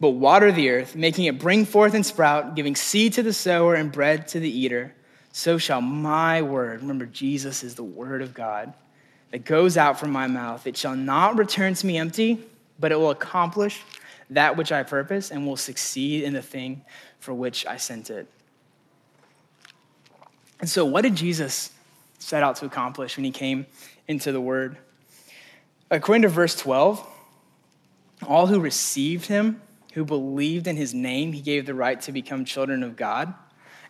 but 0.00 0.10
water 0.10 0.52
the 0.52 0.68
earth, 0.68 0.94
making 0.94 1.24
it 1.24 1.38
bring 1.38 1.64
forth 1.64 1.94
and 1.94 2.04
sprout, 2.04 2.54
giving 2.54 2.76
seed 2.76 3.14
to 3.14 3.22
the 3.22 3.32
sower 3.32 3.74
and 3.74 3.90
bread 3.90 4.28
to 4.28 4.38
the 4.40 4.50
eater, 4.50 4.92
so 5.32 5.56
shall 5.56 5.80
my 5.80 6.42
word, 6.42 6.82
remember, 6.82 7.06
Jesus 7.06 7.64
is 7.64 7.74
the 7.74 7.82
word 7.82 8.20
of 8.20 8.34
God, 8.34 8.74
that 9.30 9.46
goes 9.46 9.78
out 9.78 9.98
from 9.98 10.10
my 10.10 10.26
mouth. 10.26 10.66
It 10.66 10.76
shall 10.76 10.94
not 10.94 11.38
return 11.38 11.72
to 11.72 11.86
me 11.86 11.96
empty, 11.96 12.38
but 12.78 12.92
it 12.92 12.96
will 12.96 13.10
accomplish 13.10 13.80
that 14.28 14.58
which 14.58 14.72
I 14.72 14.82
purpose 14.82 15.30
and 15.30 15.46
will 15.46 15.56
succeed 15.56 16.24
in 16.24 16.34
the 16.34 16.42
thing 16.42 16.82
for 17.18 17.32
which 17.32 17.64
I 17.64 17.78
sent 17.78 18.10
it. 18.10 18.26
And 20.62 20.70
so, 20.70 20.84
what 20.84 21.02
did 21.02 21.16
Jesus 21.16 21.72
set 22.20 22.44
out 22.44 22.54
to 22.56 22.66
accomplish 22.66 23.16
when 23.16 23.24
he 23.24 23.32
came 23.32 23.66
into 24.06 24.30
the 24.30 24.40
Word? 24.40 24.78
According 25.90 26.22
to 26.22 26.28
verse 26.28 26.54
12, 26.54 27.04
all 28.28 28.46
who 28.46 28.60
received 28.60 29.26
him, 29.26 29.60
who 29.94 30.04
believed 30.04 30.68
in 30.68 30.76
his 30.76 30.94
name, 30.94 31.32
he 31.32 31.40
gave 31.40 31.66
the 31.66 31.74
right 31.74 32.00
to 32.02 32.12
become 32.12 32.44
children 32.44 32.84
of 32.84 32.94
God. 32.94 33.34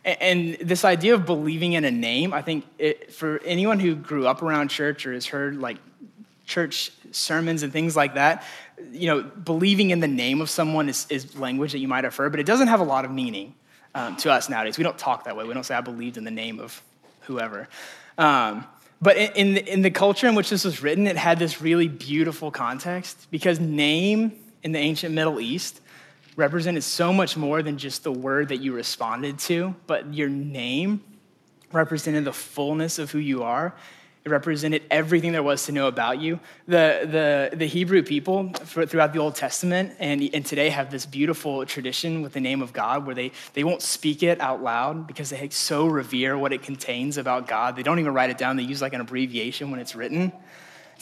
And 0.02 0.55
this 0.62 0.83
idea 0.83 1.12
of 1.12 1.26
believing 1.26 1.75
in 1.75 1.85
a 1.85 1.91
name, 1.91 2.33
I 2.33 2.41
think 2.41 2.64
it, 2.79 3.12
for 3.12 3.38
anyone 3.45 3.79
who 3.79 3.95
grew 3.95 4.26
up 4.26 4.41
around 4.41 4.69
church 4.69 5.07
or 5.07 5.12
has 5.12 5.26
heard 5.26 5.61
like 5.61 5.76
church 6.47 6.91
sermons 7.11 7.62
and 7.62 7.71
things 7.71 7.95
like 7.95 8.14
that, 8.14 8.45
you 8.91 9.09
know, 9.09 9.23
believing 9.23 9.91
in 9.91 10.00
the 10.00 10.09
name 10.09 10.41
of 10.41 10.49
someone 10.49 10.88
is, 10.88 11.07
is 11.11 11.38
language 11.38 11.73
that 11.73 11.81
you 11.81 11.87
might 11.87 12.05
have 12.05 12.17
heard, 12.17 12.33
but 12.33 12.41
it 12.41 12.47
doesn't 12.47 12.69
have 12.69 12.81
a 12.81 12.85
lot 12.85 13.05
of 13.05 13.11
meaning 13.11 13.55
um, 13.94 14.16
to 14.16 14.32
us 14.32 14.49
nowadays. 14.49 14.78
We 14.78 14.84
don't 14.84 14.99
talk 14.99 15.25
that 15.25 15.37
way. 15.37 15.44
We 15.44 15.54
don't 15.54 15.64
say, 15.64 15.75
I 15.75 15.80
believed 15.80 16.16
in 16.16 16.25
the 16.25 16.30
name 16.30 16.61
of 16.61 16.82
whoever. 17.22 17.68
Um, 18.18 18.66
but 19.00 19.16
in, 19.16 19.30
in 19.32 19.54
the, 19.54 19.72
in 19.72 19.82
the 19.82 19.90
culture 19.90 20.28
in 20.28 20.34
which 20.34 20.50
this 20.50 20.64
was 20.64 20.82
written, 20.82 21.06
it 21.06 21.16
had 21.16 21.38
this 21.38 21.61
really 21.61 21.88
beautiful 21.88 22.50
context 22.50 23.26
because 23.30 23.58
name 23.58 24.32
in 24.62 24.72
the 24.72 24.78
ancient 24.78 25.14
Middle 25.14 25.40
East 25.40 25.80
represented 26.37 26.84
so 26.84 27.12
much 27.12 27.37
more 27.37 27.62
than 27.62 27.76
just 27.76 28.04
the 28.04 28.12
word 28.12 28.49
that 28.49 28.58
you 28.58 28.72
responded 28.72 29.38
to, 29.38 29.75
but 29.87 30.14
your 30.14 30.28
name 30.28 31.02
represented 31.72 32.25
the 32.25 32.32
fullness 32.32 32.99
of 32.99 33.11
who 33.11 33.18
you 33.18 33.42
are 33.42 33.75
it 34.25 34.29
represented 34.29 34.83
everything 34.91 35.33
there 35.33 35.43
was 35.43 35.67
to 35.67 35.73
know 35.73 35.88
about 35.88 36.21
you. 36.21 36.38
The, 36.67 37.50
the, 37.50 37.57
the 37.57 37.67
Hebrew 37.67 38.02
people 38.05 38.52
for, 38.64 38.87
throughout 38.87 39.12
the 39.12 39.19
Old 39.19 39.35
Testament 39.35 39.95
and, 39.99 40.23
and 40.33 40.47
today 40.47 40.69
have 40.69 40.93
this 40.93 41.07
beautiful 41.07 41.67
tradition 41.67 42.23
with 42.23 42.33
the 42.33 42.41
name 42.41 42.62
of 42.62 42.73
God 42.73 43.05
where 43.05 43.17
they, 43.17 43.33
they 43.55 43.64
won't 43.64 43.83
speak 43.83 44.23
it 44.23 44.41
out 44.41 44.62
loud 44.62 45.09
because 45.09 45.31
they 45.31 45.49
so 45.49 45.87
revere 45.87 46.38
what 46.38 46.52
it 46.52 46.62
contains 46.62 47.19
about 47.19 47.49
God. 47.49 47.75
They 47.75 47.83
don't 47.83 47.99
even 47.99 48.14
write 48.14 48.31
it 48.31 48.38
down, 48.38 48.57
they 48.57 48.62
use 48.62 48.81
like 48.81 48.93
an 48.93 49.00
abbreviation 49.00 49.73
when 49.73 49.81
it's 49.81 49.97
written. 49.97 50.33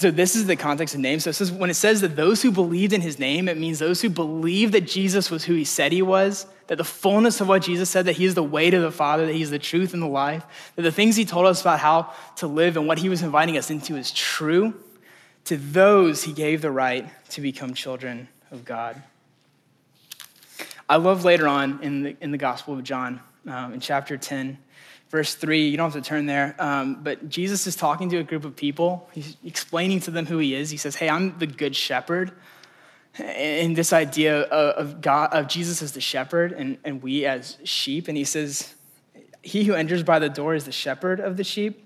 So 0.01 0.11
this 0.11 0.35
is 0.35 0.47
the 0.47 0.57
context 0.57 0.95
of 0.95 1.01
name. 1.03 1.21
So 1.21 1.29
it 1.29 1.35
says, 1.35 1.53
when 1.53 1.69
it 1.69 1.75
says 1.75 2.01
that 2.01 2.17
those 2.17 2.41
who 2.41 2.51
believed 2.51 2.95
in 2.95 3.03
his 3.03 3.19
name, 3.19 3.51
it 3.51 3.59
means 3.59 3.79
those 3.79 4.01
who 4.01 4.09
believed 4.09 4.73
that 4.73 4.87
Jesus 4.87 5.31
was 5.31 5.45
who 5.45 5.53
he 5.53 5.65
said 5.65 5.93
he 5.93 6.01
was, 6.01 6.47
that 6.69 6.79
the 6.79 6.85
fullness 6.85 7.43
of 7.43 7.49
what 7.49 7.61
Jesus 7.61 7.91
said, 7.91 8.07
that 8.07 8.15
he 8.15 8.25
is 8.25 8.35
the 8.35 8.43
way 8.43 8.71
to 8.71 8.81
the 8.81 8.91
Father, 8.91 9.27
that 9.27 9.35
he's 9.35 9.51
the 9.51 9.59
truth 9.59 9.93
and 9.93 10.03
the 10.03 10.07
life, 10.07 10.73
that 10.77 10.83
the 10.83 10.91
things 10.91 11.17
he 11.17 11.27
told 11.27 11.45
us 11.45 11.61
about 11.61 11.81
how 11.81 12.15
to 12.37 12.47
live 12.47 12.79
and 12.79 12.87
what 12.87 12.99
he 12.99 13.11
was 13.11 13.21
inviting 13.21 13.59
us 13.59 13.71
into 13.71 13.95
is 13.97 14.11
true. 14.11 14.73
To 15.45 15.59
those 15.59 16.23
he 16.23 16.33
gave 16.33 16.63
the 16.63 16.71
right 16.71 17.07
to 17.33 17.43
become 17.43 17.75
children 17.75 18.29
of 18.51 18.65
God. 18.65 19.03
I 20.89 20.97
love 20.97 21.27
later 21.27 21.47
on 21.47 21.79
in 21.83 22.03
the, 22.05 22.17
in 22.23 22.31
the 22.31 22.39
Gospel 22.39 22.73
of 22.73 22.85
John, 22.85 23.21
um, 23.47 23.75
in 23.75 23.81
chapter 23.81 24.17
10, 24.17 24.57
verse 25.11 25.35
3. 25.35 25.69
You 25.69 25.77
don't 25.77 25.93
have 25.93 26.03
to 26.03 26.09
turn 26.09 26.27
there. 26.27 26.55
Um, 26.59 27.03
but 27.03 27.29
Jesus 27.29 27.67
is 27.67 27.77
talking 27.77 28.09
to 28.11 28.19
a 28.19 28.23
group 28.23 28.45
of 28.45 28.57
people. 28.57 29.09
He's 29.13 29.37
explaining 29.45 30.01
to 30.01 30.11
them 30.11 30.27
who 30.27 30.39
he 30.39 30.55
is. 30.55 30.71
He 30.71 30.77
says, 30.77 30.97
Hey, 30.97 31.09
I'm 31.09 31.39
the 31.39 31.47
good 31.47 31.77
shepherd. 31.77 32.33
And 33.19 33.77
this 33.77 33.93
idea 33.93 34.43
of, 34.43 35.01
God, 35.01 35.35
of 35.35 35.49
Jesus 35.49 35.83
as 35.83 35.93
the 35.93 36.01
shepherd 36.01 36.53
and, 36.53 36.79
and 36.85 37.03
we 37.03 37.27
as 37.27 37.59
sheep. 37.65 38.09
And 38.09 38.17
he 38.17 38.25
says, 38.25 38.75
He 39.43 39.65
who 39.65 39.75
enters 39.75 40.03
by 40.03 40.21
the 40.21 40.29
door 40.29 40.55
is 40.55 40.65
the 40.65 40.73
shepherd 40.73 41.21
of 41.21 41.37
the 41.37 41.45
sheep. 41.45 41.85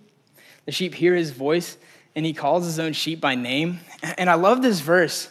The 0.67 0.73
sheep 0.73 0.95
hear 0.95 1.15
his 1.15 1.31
voice, 1.31 1.77
and 2.15 2.25
he 2.25 2.33
calls 2.33 2.65
his 2.65 2.79
own 2.79 2.93
sheep 2.95 3.21
by 3.21 3.35
name. 3.35 3.81
And 4.17 4.31
I 4.31 4.35
love 4.35 4.63
this 4.63 4.81
verse. 4.81 5.31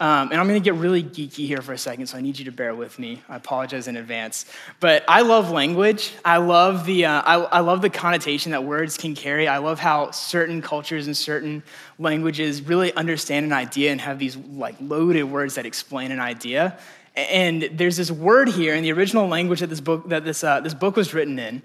Um, 0.00 0.30
and 0.30 0.40
I'm 0.40 0.46
going 0.46 0.60
to 0.60 0.64
get 0.64 0.78
really 0.78 1.02
geeky 1.02 1.48
here 1.48 1.60
for 1.60 1.72
a 1.72 1.78
second, 1.78 2.06
so 2.06 2.16
I 2.16 2.20
need 2.20 2.38
you 2.38 2.44
to 2.44 2.52
bear 2.52 2.72
with 2.72 3.00
me. 3.00 3.20
I 3.28 3.34
apologize 3.34 3.88
in 3.88 3.96
advance. 3.96 4.46
But 4.78 5.04
I 5.08 5.22
love 5.22 5.50
language. 5.50 6.12
I 6.24 6.36
love 6.36 6.86
the, 6.86 7.06
uh, 7.06 7.22
I, 7.22 7.34
I 7.34 7.60
love 7.60 7.82
the 7.82 7.90
connotation 7.90 8.52
that 8.52 8.62
words 8.62 8.96
can 8.96 9.16
carry. 9.16 9.48
I 9.48 9.58
love 9.58 9.80
how 9.80 10.12
certain 10.12 10.62
cultures 10.62 11.08
and 11.08 11.16
certain 11.16 11.64
languages 11.98 12.62
really 12.62 12.92
understand 12.94 13.44
an 13.44 13.52
idea 13.52 13.90
and 13.90 14.00
have 14.00 14.20
these 14.20 14.36
like 14.36 14.76
loaded 14.80 15.24
words 15.24 15.56
that 15.56 15.66
explain 15.66 16.12
an 16.12 16.20
idea. 16.20 16.78
And 17.16 17.62
there's 17.72 17.96
this 17.96 18.12
word 18.12 18.48
here 18.48 18.76
in 18.76 18.84
the 18.84 18.92
original 18.92 19.26
language 19.26 19.58
that 19.58 19.66
this 19.66 19.80
book, 19.80 20.08
that 20.10 20.24
this, 20.24 20.44
uh, 20.44 20.60
this 20.60 20.74
book 20.74 20.94
was 20.94 21.12
written 21.12 21.40
in, 21.40 21.60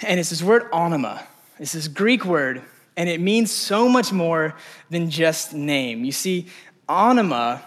and 0.00 0.18
it's 0.18 0.30
this 0.30 0.42
word 0.42 0.68
onoma. 0.72 1.22
It's 1.60 1.72
this 1.72 1.86
Greek 1.86 2.24
word, 2.24 2.62
and 2.96 3.08
it 3.08 3.20
means 3.20 3.52
so 3.52 3.88
much 3.88 4.12
more 4.12 4.56
than 4.88 5.08
just 5.08 5.54
name. 5.54 6.04
You 6.04 6.10
see, 6.10 6.48
onoma 6.90 7.62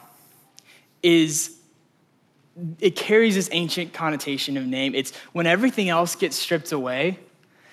is 1.02 1.58
it 2.80 2.96
carries 2.96 3.34
this 3.34 3.50
ancient 3.52 3.94
connotation 3.94 4.58
of 4.58 4.66
name. 4.66 4.94
It's 4.94 5.16
when 5.32 5.48
everything 5.48 5.90
else 5.90 6.16
gets 6.16 6.36
stripped 6.36 6.72
away. 6.72 7.18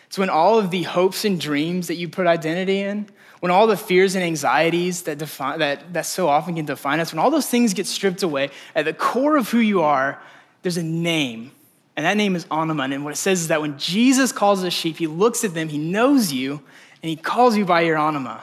It's 0.07 0.17
when 0.17 0.31
all 0.31 0.59
of 0.59 0.71
the 0.71 0.85
hopes 0.85 1.25
and 1.25 1.39
dreams 1.39 1.89
that 1.89 1.97
you 1.97 2.09
put 2.09 2.27
identity 2.27 2.81
in, 2.81 3.07
when 3.41 3.53
all 3.53 3.67
the 3.67 3.77
fears 3.77 4.15
and 4.15 4.25
anxieties 4.25 5.03
that, 5.03 5.19
define, 5.19 5.59
that, 5.59 5.93
that 5.93 6.07
so 6.07 6.29
often 6.29 6.55
can 6.57 6.65
define 6.65 6.99
us, 6.99 7.13
when 7.13 7.19
all 7.19 7.31
those 7.31 7.47
things 7.47 7.75
get 7.75 7.87
stripped 7.87 8.23
away, 8.23 8.51
at 8.75 8.87
the 8.87 8.95
core 8.95 9.37
of 9.37 9.51
who 9.51 9.59
you 9.59 9.83
are, 9.83 10.21
there's 10.63 10.79
a 10.79 10.83
name. 10.83 11.53
And 11.97 12.07
that 12.07 12.17
name 12.17 12.35
is 12.35 12.45
Onoma. 12.47 12.93
And 12.93 13.05
what 13.05 13.13
it 13.13 13.17
says 13.17 13.43
is 13.43 13.49
that 13.49 13.61
when 13.61 13.79
Jesus 13.79 14.33
calls 14.33 14.63
a 14.63 14.71
sheep, 14.71 14.97
he 14.97 15.07
looks 15.07 15.45
at 15.45 15.55
them, 15.55 15.69
he 15.69 15.79
knows 15.79 16.33
you, 16.33 16.63
and 17.03 17.11
he 17.11 17.17
calls 17.17 17.57
you 17.57 17.65
by 17.65 17.83
your 17.83 17.97
Onoma. 17.97 18.43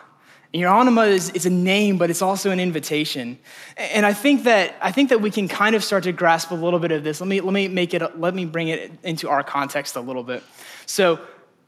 Your 0.57 0.71
Onoma 0.71 1.07
is 1.07 1.45
a 1.45 1.49
name, 1.49 1.97
but 1.97 2.09
it's 2.09 2.21
also 2.21 2.51
an 2.51 2.59
invitation. 2.59 3.37
And 3.77 4.05
I 4.05 4.13
think 4.13 4.43
that 4.43 4.75
I 4.81 4.91
think 4.91 5.09
that 5.09 5.21
we 5.21 5.31
can 5.31 5.47
kind 5.47 5.75
of 5.75 5.83
start 5.83 6.03
to 6.03 6.11
grasp 6.11 6.51
a 6.51 6.55
little 6.55 6.79
bit 6.79 6.91
of 6.91 7.03
this. 7.03 7.21
Let 7.21 7.27
me 7.27 7.41
let 7.41 7.53
me 7.53 7.67
make 7.67 7.93
it 7.93 8.19
let 8.19 8.33
me 8.33 8.45
bring 8.45 8.69
it 8.69 8.91
into 9.03 9.29
our 9.29 9.43
context 9.43 9.95
a 9.95 10.01
little 10.01 10.23
bit. 10.23 10.43
So 10.85 11.19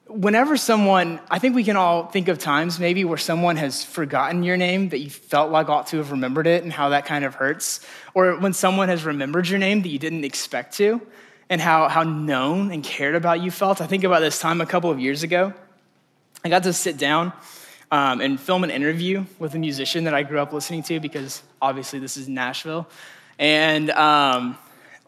whenever 0.10 0.58
someone, 0.58 1.20
I 1.30 1.40
think 1.40 1.56
we 1.56 1.64
can 1.64 1.78
all 1.78 2.08
think 2.08 2.28
of 2.28 2.40
times 2.40 2.80
maybe 2.80 3.06
where 3.06 3.18
someone 3.18 3.58
has 3.58 3.84
forgotten 3.84 4.44
your 4.44 4.58
name 4.58 4.90
that 4.90 5.00
you 5.00 5.10
felt 5.10 5.52
like 5.52 5.70
ought 5.70 5.88
to 5.88 5.98
have 5.98 6.12
remembered 6.12 6.48
it 6.48 6.64
and 6.64 6.74
how 6.74 6.90
that 6.90 7.06
kind 7.06 7.24
of 7.24 7.36
hurts. 7.36 7.86
Or 8.14 8.40
when 8.40 8.54
someone 8.54 8.90
has 8.90 9.06
remembered 9.06 9.48
your 9.48 9.60
name 9.60 9.84
that 9.84 9.90
you 9.90 10.00
didn't 10.00 10.24
expect 10.24 10.76
to 10.78 11.02
and 11.50 11.62
how, 11.62 11.88
how 11.90 12.04
known 12.04 12.72
and 12.72 12.84
cared 12.84 13.16
about 13.16 13.42
you 13.42 13.52
felt. 13.52 13.82
I 13.82 13.88
think 13.88 14.04
about 14.04 14.22
this 14.22 14.40
time 14.40 14.62
a 14.62 14.66
couple 14.66 14.90
of 14.90 15.00
years 15.00 15.24
ago. 15.24 15.54
I 16.44 16.50
got 16.50 16.64
to 16.64 16.74
sit 16.74 16.98
down 16.98 17.34
um, 17.92 18.22
and 18.22 18.40
film 18.40 18.64
an 18.64 18.70
interview 18.70 19.26
with 19.40 19.56
a 19.56 19.60
musician 19.60 20.04
that 20.04 20.14
I 20.14 20.24
grew 20.24 20.40
up 20.40 20.54
listening 20.54 20.84
to 20.84 21.00
because 21.00 21.42
obviously 21.62 22.00
this 22.00 22.18
is 22.18 22.28
Nashville. 22.28 22.88
And 23.38 23.90
um, 23.92 24.58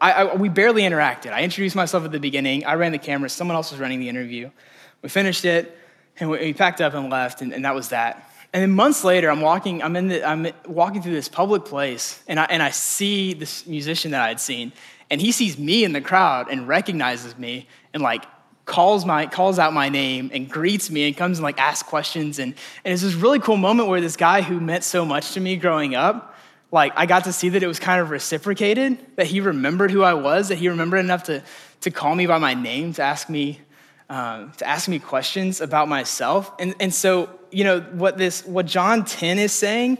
I, 0.00 0.12
I, 0.12 0.34
we 0.34 0.48
barely 0.48 0.82
interacted. 0.82 1.32
I 1.32 1.42
introduced 1.42 1.76
myself 1.76 2.04
at 2.04 2.12
the 2.12 2.20
beginning, 2.20 2.64
I 2.64 2.74
ran 2.74 2.92
the 2.92 2.98
camera, 2.98 3.28
someone 3.28 3.56
else 3.56 3.70
was 3.70 3.80
running 3.80 4.00
the 4.00 4.08
interview. 4.08 4.50
We 5.02 5.08
finished 5.08 5.44
it, 5.44 5.76
and 6.18 6.30
we 6.30 6.52
packed 6.52 6.80
up 6.80 6.94
and 6.94 7.10
left, 7.10 7.42
and, 7.42 7.52
and 7.52 7.64
that 7.64 7.74
was 7.74 7.90
that. 7.90 8.30
And 8.52 8.62
then 8.62 8.70
months 8.70 9.02
later, 9.02 9.30
I'm 9.30 9.40
walking, 9.40 9.82
I'm, 9.82 9.96
in 9.96 10.08
the, 10.08 10.24
I'm 10.28 10.48
walking 10.66 11.02
through 11.02 11.14
this 11.14 11.28
public 11.28 11.64
place, 11.64 12.22
and 12.28 12.38
I, 12.38 12.44
and 12.44 12.62
I 12.62 12.70
see 12.70 13.32
this 13.32 13.66
musician 13.66 14.10
that 14.10 14.20
I 14.20 14.28
had 14.28 14.40
seen, 14.40 14.72
and 15.10 15.20
he 15.20 15.32
sees 15.32 15.58
me 15.58 15.84
in 15.84 15.92
the 15.92 16.00
crowd 16.00 16.48
and 16.50 16.68
recognizes 16.68 17.36
me 17.38 17.66
and 17.94 18.02
like 18.02 18.24
calls 18.64 19.04
my 19.04 19.26
calls 19.26 19.58
out 19.58 19.72
my 19.72 19.88
name 19.88 20.30
and 20.32 20.48
greets 20.48 20.90
me 20.90 21.06
and 21.06 21.16
comes 21.16 21.38
and 21.38 21.44
like 21.44 21.58
asks 21.60 21.88
questions 21.88 22.38
and, 22.38 22.54
and 22.84 22.92
it's 22.92 23.02
this 23.02 23.14
really 23.14 23.40
cool 23.40 23.56
moment 23.56 23.88
where 23.88 24.00
this 24.00 24.16
guy 24.16 24.40
who 24.40 24.60
meant 24.60 24.84
so 24.84 25.04
much 25.04 25.32
to 25.32 25.40
me 25.40 25.56
growing 25.56 25.94
up 25.96 26.36
like 26.70 26.92
i 26.94 27.04
got 27.04 27.24
to 27.24 27.32
see 27.32 27.48
that 27.48 27.62
it 27.62 27.66
was 27.66 27.80
kind 27.80 28.00
of 28.00 28.10
reciprocated 28.10 28.96
that 29.16 29.26
he 29.26 29.40
remembered 29.40 29.90
who 29.90 30.02
i 30.02 30.14
was 30.14 30.48
that 30.48 30.58
he 30.58 30.68
remembered 30.68 30.98
enough 30.98 31.24
to, 31.24 31.42
to 31.80 31.90
call 31.90 32.14
me 32.14 32.24
by 32.26 32.38
my 32.38 32.54
name 32.54 32.92
to 32.92 33.02
ask 33.02 33.28
me 33.28 33.60
um, 34.12 34.52
to 34.58 34.68
ask 34.68 34.90
me 34.90 34.98
questions 34.98 35.62
about 35.62 35.88
myself. 35.88 36.52
And, 36.58 36.74
and 36.78 36.92
so, 36.92 37.30
you 37.50 37.64
know, 37.64 37.80
what 37.80 38.18
this, 38.18 38.44
what 38.44 38.66
John 38.66 39.06
10 39.06 39.38
is 39.38 39.52
saying 39.52 39.96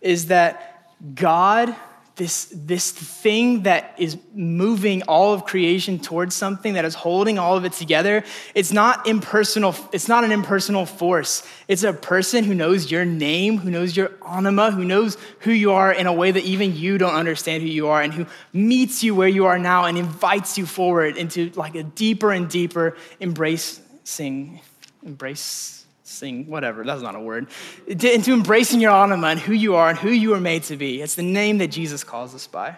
is 0.00 0.26
that 0.26 0.90
God 1.14 1.72
this, 2.16 2.52
this 2.54 2.90
thing 2.90 3.62
that 3.62 3.94
is 3.96 4.18
moving 4.34 5.02
all 5.04 5.32
of 5.32 5.44
creation 5.44 5.98
towards 5.98 6.34
something 6.34 6.74
that 6.74 6.84
is 6.84 6.94
holding 6.94 7.38
all 7.38 7.56
of 7.56 7.64
it 7.64 7.72
together 7.72 8.22
it's 8.54 8.70
not 8.72 9.06
impersonal 9.06 9.74
it's 9.92 10.08
not 10.08 10.24
an 10.24 10.32
impersonal 10.32 10.84
force. 10.84 11.46
It's 11.68 11.84
a 11.84 11.92
person 11.92 12.44
who 12.44 12.54
knows 12.54 12.90
your 12.90 13.04
name 13.04 13.58
who 13.58 13.70
knows 13.70 13.96
your 13.96 14.12
anima 14.28 14.70
who 14.70 14.84
knows 14.84 15.16
who 15.40 15.52
you 15.52 15.72
are 15.72 15.92
in 15.92 16.06
a 16.06 16.12
way 16.12 16.30
that 16.30 16.44
even 16.44 16.76
you 16.76 16.98
don't 16.98 17.14
understand 17.14 17.62
who 17.62 17.68
you 17.68 17.88
are 17.88 18.02
and 18.02 18.12
who 18.12 18.26
meets 18.52 19.02
you 19.02 19.14
where 19.14 19.28
you 19.28 19.46
are 19.46 19.58
now 19.58 19.84
and 19.84 19.96
invites 19.96 20.58
you 20.58 20.66
forward 20.66 21.16
into 21.16 21.50
like 21.54 21.74
a 21.74 21.82
deeper 21.82 22.30
and 22.30 22.48
deeper 22.50 22.96
embracing 23.20 24.60
embrace 25.04 25.81
sing, 26.12 26.46
whatever, 26.46 26.84
that's 26.84 27.02
not 27.02 27.14
a 27.14 27.20
word, 27.20 27.48
into 27.86 28.32
embracing 28.32 28.80
your 28.80 28.92
anima 28.92 29.28
and 29.28 29.40
who 29.40 29.52
you 29.52 29.74
are 29.74 29.88
and 29.88 29.98
who 29.98 30.10
you 30.10 30.34
are 30.34 30.40
made 30.40 30.62
to 30.64 30.76
be. 30.76 31.02
It's 31.02 31.14
the 31.14 31.22
name 31.22 31.58
that 31.58 31.68
Jesus 31.68 32.04
calls 32.04 32.34
us 32.34 32.46
by. 32.46 32.76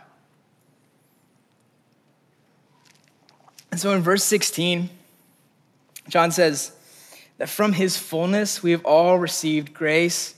And 3.71 3.81
so 3.81 3.93
in 3.93 4.03
verse 4.03 4.23
16, 4.23 4.89
John 6.09 6.31
says 6.31 6.73
that 7.39 7.49
from 7.49 7.73
his 7.73 7.97
fullness 7.97 8.63
we 8.63 8.71
have 8.71 8.85
all 8.85 9.19
received 9.19 9.75
grace 9.75 10.35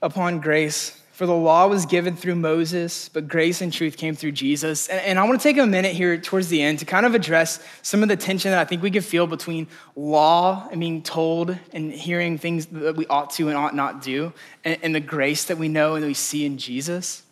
upon 0.00 0.40
grace. 0.40 1.00
For 1.14 1.26
the 1.26 1.34
law 1.34 1.68
was 1.68 1.86
given 1.86 2.16
through 2.16 2.34
Moses, 2.34 3.08
but 3.08 3.28
grace 3.28 3.60
and 3.60 3.72
truth 3.72 3.96
came 3.96 4.16
through 4.16 4.32
Jesus. 4.32 4.88
And, 4.88 5.00
and, 5.00 5.16
I 5.16 5.22
want 5.22 5.40
to 5.40 5.42
take 5.44 5.58
a 5.58 5.64
minute 5.64 5.92
here 5.92 6.18
towards 6.18 6.48
the 6.48 6.60
end 6.60 6.80
to 6.80 6.84
kind 6.84 7.06
of 7.06 7.14
address 7.14 7.60
some 7.82 8.02
of 8.02 8.08
the 8.08 8.16
tension 8.16 8.50
that 8.50 8.58
I 8.58 8.64
think 8.64 8.82
we 8.82 8.90
could 8.90 9.04
feel 9.04 9.28
between 9.28 9.68
law 9.94 10.68
and 10.72 10.80
being 10.80 11.02
told 11.02 11.56
and 11.72 11.92
hearing 11.92 12.36
things 12.36 12.66
that 12.66 12.96
we 12.96 13.06
ought 13.06 13.30
to 13.34 13.46
and 13.46 13.56
ought 13.56 13.76
not 13.76 14.02
do, 14.02 14.32
and, 14.64 14.76
and 14.82 14.92
the 14.92 14.98
grace 14.98 15.44
that 15.44 15.56
we 15.56 15.68
know 15.68 15.94
and 15.94 16.02
that 16.02 16.08
we 16.08 16.14
see 16.14 16.44
in 16.44 16.58
Jesus. 16.58 17.22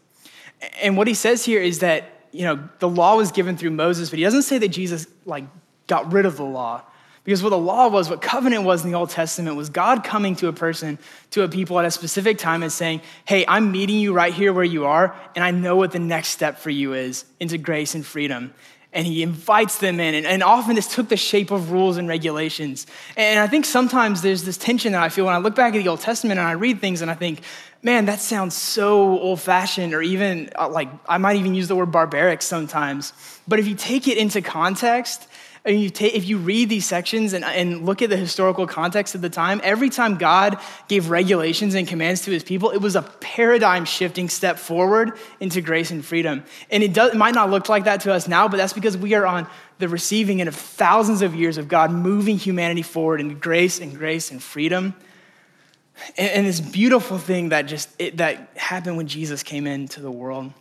And 0.80 0.96
what 0.96 1.08
he 1.08 1.14
says 1.14 1.44
here 1.44 1.60
is 1.60 1.80
that, 1.80 2.28
you 2.30 2.44
know, 2.44 2.68
the 2.78 2.88
law 2.88 3.16
was 3.16 3.32
given 3.32 3.56
through 3.56 3.72
Moses, 3.72 4.10
but 4.10 4.20
he 4.20 4.24
doesn't 4.24 4.42
say 4.42 4.58
that 4.58 4.68
Jesus, 4.68 5.08
like, 5.26 5.42
got 5.88 6.12
rid 6.12 6.24
of 6.24 6.36
the 6.36 6.44
law. 6.44 6.82
Because 7.24 7.42
what 7.42 7.50
the 7.50 7.58
law 7.58 7.88
was, 7.88 8.10
what 8.10 8.20
covenant 8.20 8.64
was 8.64 8.84
in 8.84 8.90
the 8.90 8.98
Old 8.98 9.10
Testament, 9.10 9.56
was 9.56 9.70
God 9.70 10.02
coming 10.02 10.34
to 10.36 10.48
a 10.48 10.52
person, 10.52 10.98
to 11.30 11.44
a 11.44 11.48
people 11.48 11.78
at 11.78 11.84
a 11.84 11.90
specific 11.90 12.38
time 12.38 12.62
and 12.64 12.72
saying, 12.72 13.00
Hey, 13.24 13.44
I'm 13.46 13.70
meeting 13.70 13.98
you 13.98 14.12
right 14.12 14.34
here 14.34 14.52
where 14.52 14.64
you 14.64 14.86
are, 14.86 15.14
and 15.36 15.44
I 15.44 15.52
know 15.52 15.76
what 15.76 15.92
the 15.92 16.00
next 16.00 16.28
step 16.28 16.58
for 16.58 16.70
you 16.70 16.94
is 16.94 17.24
into 17.38 17.58
grace 17.58 17.94
and 17.94 18.04
freedom. 18.04 18.52
And 18.94 19.06
he 19.06 19.22
invites 19.22 19.78
them 19.78 20.00
in. 20.00 20.14
And, 20.14 20.26
and 20.26 20.42
often 20.42 20.74
this 20.74 20.92
took 20.92 21.08
the 21.08 21.16
shape 21.16 21.50
of 21.50 21.70
rules 21.72 21.96
and 21.96 22.06
regulations. 22.06 22.86
And 23.16 23.40
I 23.40 23.46
think 23.46 23.64
sometimes 23.64 24.20
there's 24.20 24.44
this 24.44 24.58
tension 24.58 24.92
that 24.92 25.02
I 25.02 25.08
feel 25.08 25.24
when 25.24 25.34
I 25.34 25.38
look 25.38 25.54
back 25.54 25.74
at 25.74 25.78
the 25.78 25.88
Old 25.88 26.00
Testament 26.00 26.38
and 26.38 26.46
I 26.46 26.52
read 26.52 26.80
things 26.80 27.00
and 27.00 27.10
I 27.10 27.14
think, 27.14 27.40
man, 27.82 28.04
that 28.06 28.20
sounds 28.20 28.54
so 28.54 29.18
old 29.18 29.40
fashioned, 29.40 29.94
or 29.94 30.02
even 30.02 30.50
uh, 30.58 30.68
like 30.68 30.88
I 31.08 31.18
might 31.18 31.36
even 31.36 31.54
use 31.54 31.68
the 31.68 31.76
word 31.76 31.90
barbaric 31.90 32.42
sometimes. 32.42 33.12
But 33.48 33.58
if 33.58 33.66
you 33.66 33.74
take 33.74 34.08
it 34.08 34.18
into 34.18 34.42
context, 34.42 35.26
you 35.64 35.90
take, 35.90 36.14
if 36.14 36.26
you 36.26 36.38
read 36.38 36.68
these 36.68 36.86
sections 36.86 37.32
and, 37.32 37.44
and 37.44 37.86
look 37.86 38.02
at 38.02 38.10
the 38.10 38.16
historical 38.16 38.66
context 38.66 39.14
of 39.14 39.20
the 39.20 39.30
time, 39.30 39.60
every 39.62 39.90
time 39.90 40.16
God 40.16 40.58
gave 40.88 41.08
regulations 41.08 41.74
and 41.74 41.86
commands 41.86 42.22
to 42.22 42.32
his 42.32 42.42
people, 42.42 42.70
it 42.70 42.78
was 42.78 42.96
a 42.96 43.02
paradigm 43.02 43.84
shifting 43.84 44.28
step 44.28 44.58
forward 44.58 45.12
into 45.38 45.60
grace 45.60 45.92
and 45.92 46.04
freedom. 46.04 46.44
And 46.70 46.82
it, 46.82 46.92
does, 46.92 47.14
it 47.14 47.16
might 47.16 47.34
not 47.34 47.50
look 47.50 47.68
like 47.68 47.84
that 47.84 48.00
to 48.02 48.12
us 48.12 48.26
now, 48.26 48.48
but 48.48 48.56
that's 48.56 48.72
because 48.72 48.96
we 48.96 49.14
are 49.14 49.24
on 49.24 49.46
the 49.78 49.88
receiving 49.88 50.40
end 50.40 50.48
of 50.48 50.56
thousands 50.56 51.22
of 51.22 51.34
years 51.34 51.58
of 51.58 51.68
God 51.68 51.92
moving 51.92 52.38
humanity 52.38 52.82
forward 52.82 53.20
in 53.20 53.38
grace 53.38 53.80
and 53.80 53.96
grace 53.96 54.32
and 54.32 54.42
freedom. 54.42 54.94
And, 56.18 56.30
and 56.30 56.46
this 56.46 56.60
beautiful 56.60 57.18
thing 57.18 57.50
that 57.50 57.62
just 57.62 57.88
it, 58.00 58.16
that 58.16 58.50
happened 58.56 58.96
when 58.96 59.06
Jesus 59.06 59.44
came 59.44 59.68
into 59.68 60.00
the 60.00 60.10
world. 60.10 60.52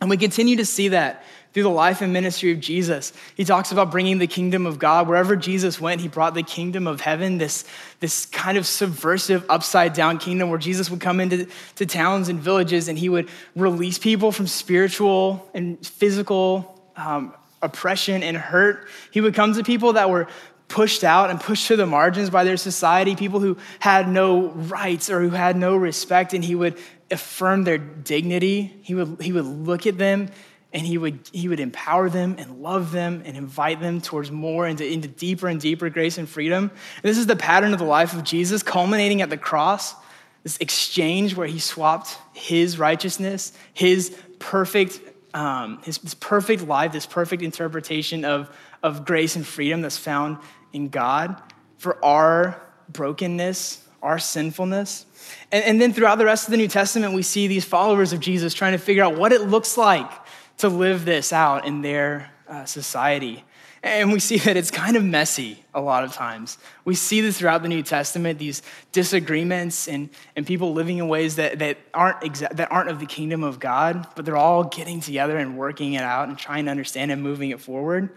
And 0.00 0.10
we 0.10 0.16
continue 0.16 0.56
to 0.56 0.64
see 0.64 0.88
that 0.88 1.24
through 1.58 1.64
the 1.64 1.70
life 1.70 2.02
and 2.02 2.12
ministry 2.12 2.52
of 2.52 2.60
Jesus. 2.60 3.12
He 3.34 3.44
talks 3.44 3.72
about 3.72 3.90
bringing 3.90 4.18
the 4.18 4.28
kingdom 4.28 4.64
of 4.64 4.78
God. 4.78 5.08
Wherever 5.08 5.34
Jesus 5.34 5.80
went, 5.80 6.00
he 6.00 6.06
brought 6.06 6.34
the 6.34 6.44
kingdom 6.44 6.86
of 6.86 7.00
heaven, 7.00 7.38
this, 7.38 7.64
this 7.98 8.26
kind 8.26 8.56
of 8.56 8.64
subversive, 8.64 9.44
upside 9.50 9.92
down 9.92 10.18
kingdom 10.18 10.50
where 10.50 10.58
Jesus 10.60 10.88
would 10.88 11.00
come 11.00 11.18
into 11.18 11.48
to 11.74 11.84
towns 11.84 12.28
and 12.28 12.38
villages 12.38 12.86
and 12.86 12.96
he 12.96 13.08
would 13.08 13.28
release 13.56 13.98
people 13.98 14.30
from 14.30 14.46
spiritual 14.46 15.50
and 15.52 15.84
physical 15.84 16.80
um, 16.94 17.34
oppression 17.60 18.22
and 18.22 18.36
hurt. 18.36 18.86
He 19.10 19.20
would 19.20 19.34
come 19.34 19.52
to 19.54 19.64
people 19.64 19.94
that 19.94 20.10
were 20.10 20.28
pushed 20.68 21.02
out 21.02 21.28
and 21.28 21.40
pushed 21.40 21.66
to 21.66 21.76
the 21.76 21.86
margins 21.86 22.30
by 22.30 22.44
their 22.44 22.56
society, 22.56 23.16
people 23.16 23.40
who 23.40 23.56
had 23.80 24.08
no 24.08 24.50
rights 24.50 25.10
or 25.10 25.20
who 25.22 25.30
had 25.30 25.56
no 25.56 25.74
respect, 25.74 26.34
and 26.34 26.44
he 26.44 26.54
would 26.54 26.78
affirm 27.10 27.64
their 27.64 27.78
dignity. 27.78 28.76
He 28.82 28.94
would, 28.94 29.20
he 29.20 29.32
would 29.32 29.44
look 29.44 29.88
at 29.88 29.98
them 29.98 30.28
and 30.72 30.86
he 30.86 30.98
would, 30.98 31.20
he 31.32 31.48
would 31.48 31.60
empower 31.60 32.10
them 32.10 32.36
and 32.38 32.60
love 32.62 32.92
them 32.92 33.22
and 33.24 33.36
invite 33.36 33.80
them 33.80 34.00
towards 34.00 34.30
more 34.30 34.66
into, 34.66 34.86
into 34.86 35.08
deeper 35.08 35.48
and 35.48 35.60
deeper 35.60 35.88
grace 35.88 36.18
and 36.18 36.28
freedom. 36.28 36.64
And 36.64 37.02
this 37.02 37.16
is 37.16 37.26
the 37.26 37.36
pattern 37.36 37.72
of 37.72 37.78
the 37.78 37.86
life 37.86 38.12
of 38.14 38.22
Jesus, 38.22 38.62
culminating 38.62 39.22
at 39.22 39.30
the 39.30 39.38
cross, 39.38 39.94
this 40.42 40.58
exchange 40.58 41.34
where 41.34 41.46
he 41.46 41.58
swapped 41.58 42.18
his 42.34 42.78
righteousness, 42.78 43.52
his 43.72 44.14
perfect, 44.38 45.00
um, 45.32 45.80
his, 45.84 45.96
his 45.98 46.14
perfect 46.14 46.62
life, 46.66 46.92
this 46.92 47.06
perfect 47.06 47.42
interpretation 47.42 48.26
of, 48.26 48.54
of 48.82 49.06
grace 49.06 49.36
and 49.36 49.46
freedom 49.46 49.80
that's 49.80 49.98
found 49.98 50.36
in 50.74 50.90
God 50.90 51.40
for 51.78 52.02
our 52.04 52.60
brokenness, 52.90 53.82
our 54.02 54.18
sinfulness. 54.18 55.06
And, 55.50 55.64
and 55.64 55.80
then 55.80 55.94
throughout 55.94 56.18
the 56.18 56.24
rest 56.26 56.46
of 56.46 56.50
the 56.50 56.58
New 56.58 56.68
Testament, 56.68 57.14
we 57.14 57.22
see 57.22 57.46
these 57.46 57.64
followers 57.64 58.12
of 58.12 58.20
Jesus 58.20 58.52
trying 58.52 58.72
to 58.72 58.78
figure 58.78 59.02
out 59.02 59.16
what 59.16 59.32
it 59.32 59.42
looks 59.42 59.78
like 59.78 60.10
to 60.58 60.68
live 60.68 61.04
this 61.04 61.32
out 61.32 61.66
in 61.66 61.82
their 61.82 62.30
uh, 62.48 62.64
society. 62.64 63.44
And 63.82 64.12
we 64.12 64.18
see 64.18 64.38
that 64.38 64.56
it's 64.56 64.72
kind 64.72 64.96
of 64.96 65.04
messy 65.04 65.64
a 65.72 65.80
lot 65.80 66.02
of 66.02 66.12
times. 66.12 66.58
We 66.84 66.94
see 66.96 67.20
this 67.20 67.38
throughout 67.38 67.62
the 67.62 67.68
New 67.68 67.82
Testament, 67.82 68.38
these 68.38 68.62
disagreements 68.90 69.86
and, 69.86 70.10
and 70.34 70.44
people 70.44 70.72
living 70.72 70.98
in 70.98 71.06
ways 71.06 71.36
that, 71.36 71.60
that, 71.60 71.78
aren't 71.94 72.20
exa- 72.22 72.56
that 72.56 72.72
aren't 72.72 72.90
of 72.90 72.98
the 72.98 73.06
kingdom 73.06 73.44
of 73.44 73.60
God, 73.60 74.06
but 74.16 74.24
they're 74.24 74.36
all 74.36 74.64
getting 74.64 75.00
together 75.00 75.38
and 75.38 75.56
working 75.56 75.92
it 75.92 76.02
out 76.02 76.28
and 76.28 76.36
trying 76.36 76.64
to 76.64 76.72
understand 76.72 77.12
and 77.12 77.22
moving 77.22 77.50
it 77.50 77.60
forward. 77.60 78.10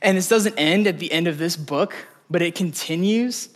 And 0.00 0.16
this 0.16 0.28
doesn't 0.28 0.56
end 0.56 0.86
at 0.86 1.00
the 1.00 1.10
end 1.10 1.26
of 1.26 1.38
this 1.38 1.56
book, 1.56 1.96
but 2.30 2.40
it 2.40 2.54
continues 2.54 3.48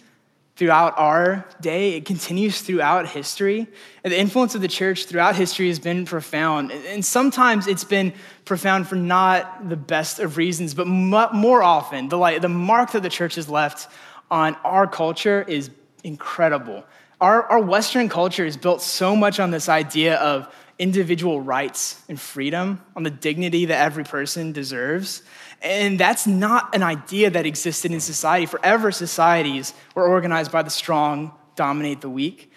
throughout 0.57 0.99
our 0.99 1.47
day. 1.61 1.95
It 1.95 2.05
continues 2.05 2.61
throughout 2.61 3.09
history. 3.09 3.67
And 4.05 4.13
the 4.13 4.19
influence 4.19 4.55
of 4.55 4.61
the 4.61 4.69
church 4.69 5.07
throughout 5.07 5.35
history 5.35 5.69
has 5.69 5.79
been 5.79 6.05
profound. 6.05 6.71
And 6.73 7.05
sometimes 7.05 7.67
it's 7.67 7.85
been 7.85 8.13
profound 8.45 8.87
for 8.87 8.97
not 8.97 9.69
the 9.69 9.77
best 9.77 10.19
of 10.19 10.37
reasons, 10.37 10.75
but 10.75 10.87
more 10.87 11.63
often, 11.63 12.09
the, 12.09 12.19
like, 12.19 12.43
the 12.43 12.49
mark 12.49 12.93
that 12.93 13.03
the 13.03 13.09
church 13.09 13.37
has 13.37 13.49
left 13.49 13.89
on 14.31 14.55
our 14.65 14.87
culture 14.87 15.45
is 15.47 15.71
incredible. 16.05 16.85
Our, 17.21 17.45
our 17.45 17.61
Western 17.61 18.09
culture 18.09 18.45
is 18.45 18.57
built 18.57 18.83
so 18.83 19.15
much 19.15 19.39
on 19.39 19.53
this 19.53 19.69
idea 19.69 20.17
of 20.17 20.53
individual 20.79 21.41
rights 21.41 22.03
and 22.09 22.21
freedom, 22.21 22.81
on 22.97 23.05
the 23.05 23.11
dignity 23.11 23.67
that 23.67 23.81
every 23.81 24.05
person 24.05 24.53
deserves. 24.53 25.23
And 25.63 25.99
that's 25.99 26.27
not 26.27 26.75
an 26.75 26.83
idea 26.83 27.31
that 27.31 27.47
existed 27.47 27.93
in 27.93 28.01
society. 28.01 28.47
Forever, 28.47 28.91
societies 28.91 29.75
were 29.95 30.07
organized 30.07 30.51
by 30.51 30.63
the 30.63 30.71
strong 30.71 31.33
dominate 31.55 32.01
the 32.01 32.11
weak. 32.11 32.51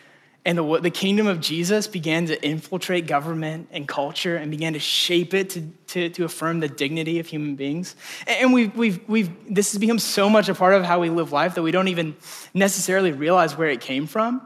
And 0.44 0.60
the, 0.60 0.80
the 0.80 0.92
kingdom 0.92 1.26
of 1.26 1.40
Jesus 1.40 1.88
began 1.88 2.28
to 2.28 2.44
infiltrate 2.44 3.08
government 3.08 3.70
and 3.72 3.88
culture 3.88 4.38
and 4.38 4.52
began 4.52 4.74
to 4.74 4.80
shape 4.80 5.34
it 5.34 5.50
to, 5.52 5.72
to, 5.88 6.10
to 6.10 6.24
affirm 6.24 6.60
the 6.60 6.68
dignity 6.68 7.20
of 7.20 7.26
human 7.26 7.56
beings. 7.56 7.96
And 8.28 8.54
we've, 8.54 8.76
we've, 8.76 9.08
we've, 9.10 9.32
this 9.54 9.72
has 9.72 9.80
become 9.80 9.98
so 9.98 10.30
much 10.30 10.48
a 10.48 10.54
part 10.54 10.76
of 10.76 10.84
how 10.84 11.00
we 11.00 11.10
live 11.10 11.32
life 11.32 11.56
that 11.56 11.64
we 11.64 11.72
don't 11.72 11.88
even 11.88 12.16
necessarily 12.54 13.12
realize 13.12 13.58
where 13.58 13.70
it 13.70 13.82
came 13.82 14.06
from. 14.06 14.42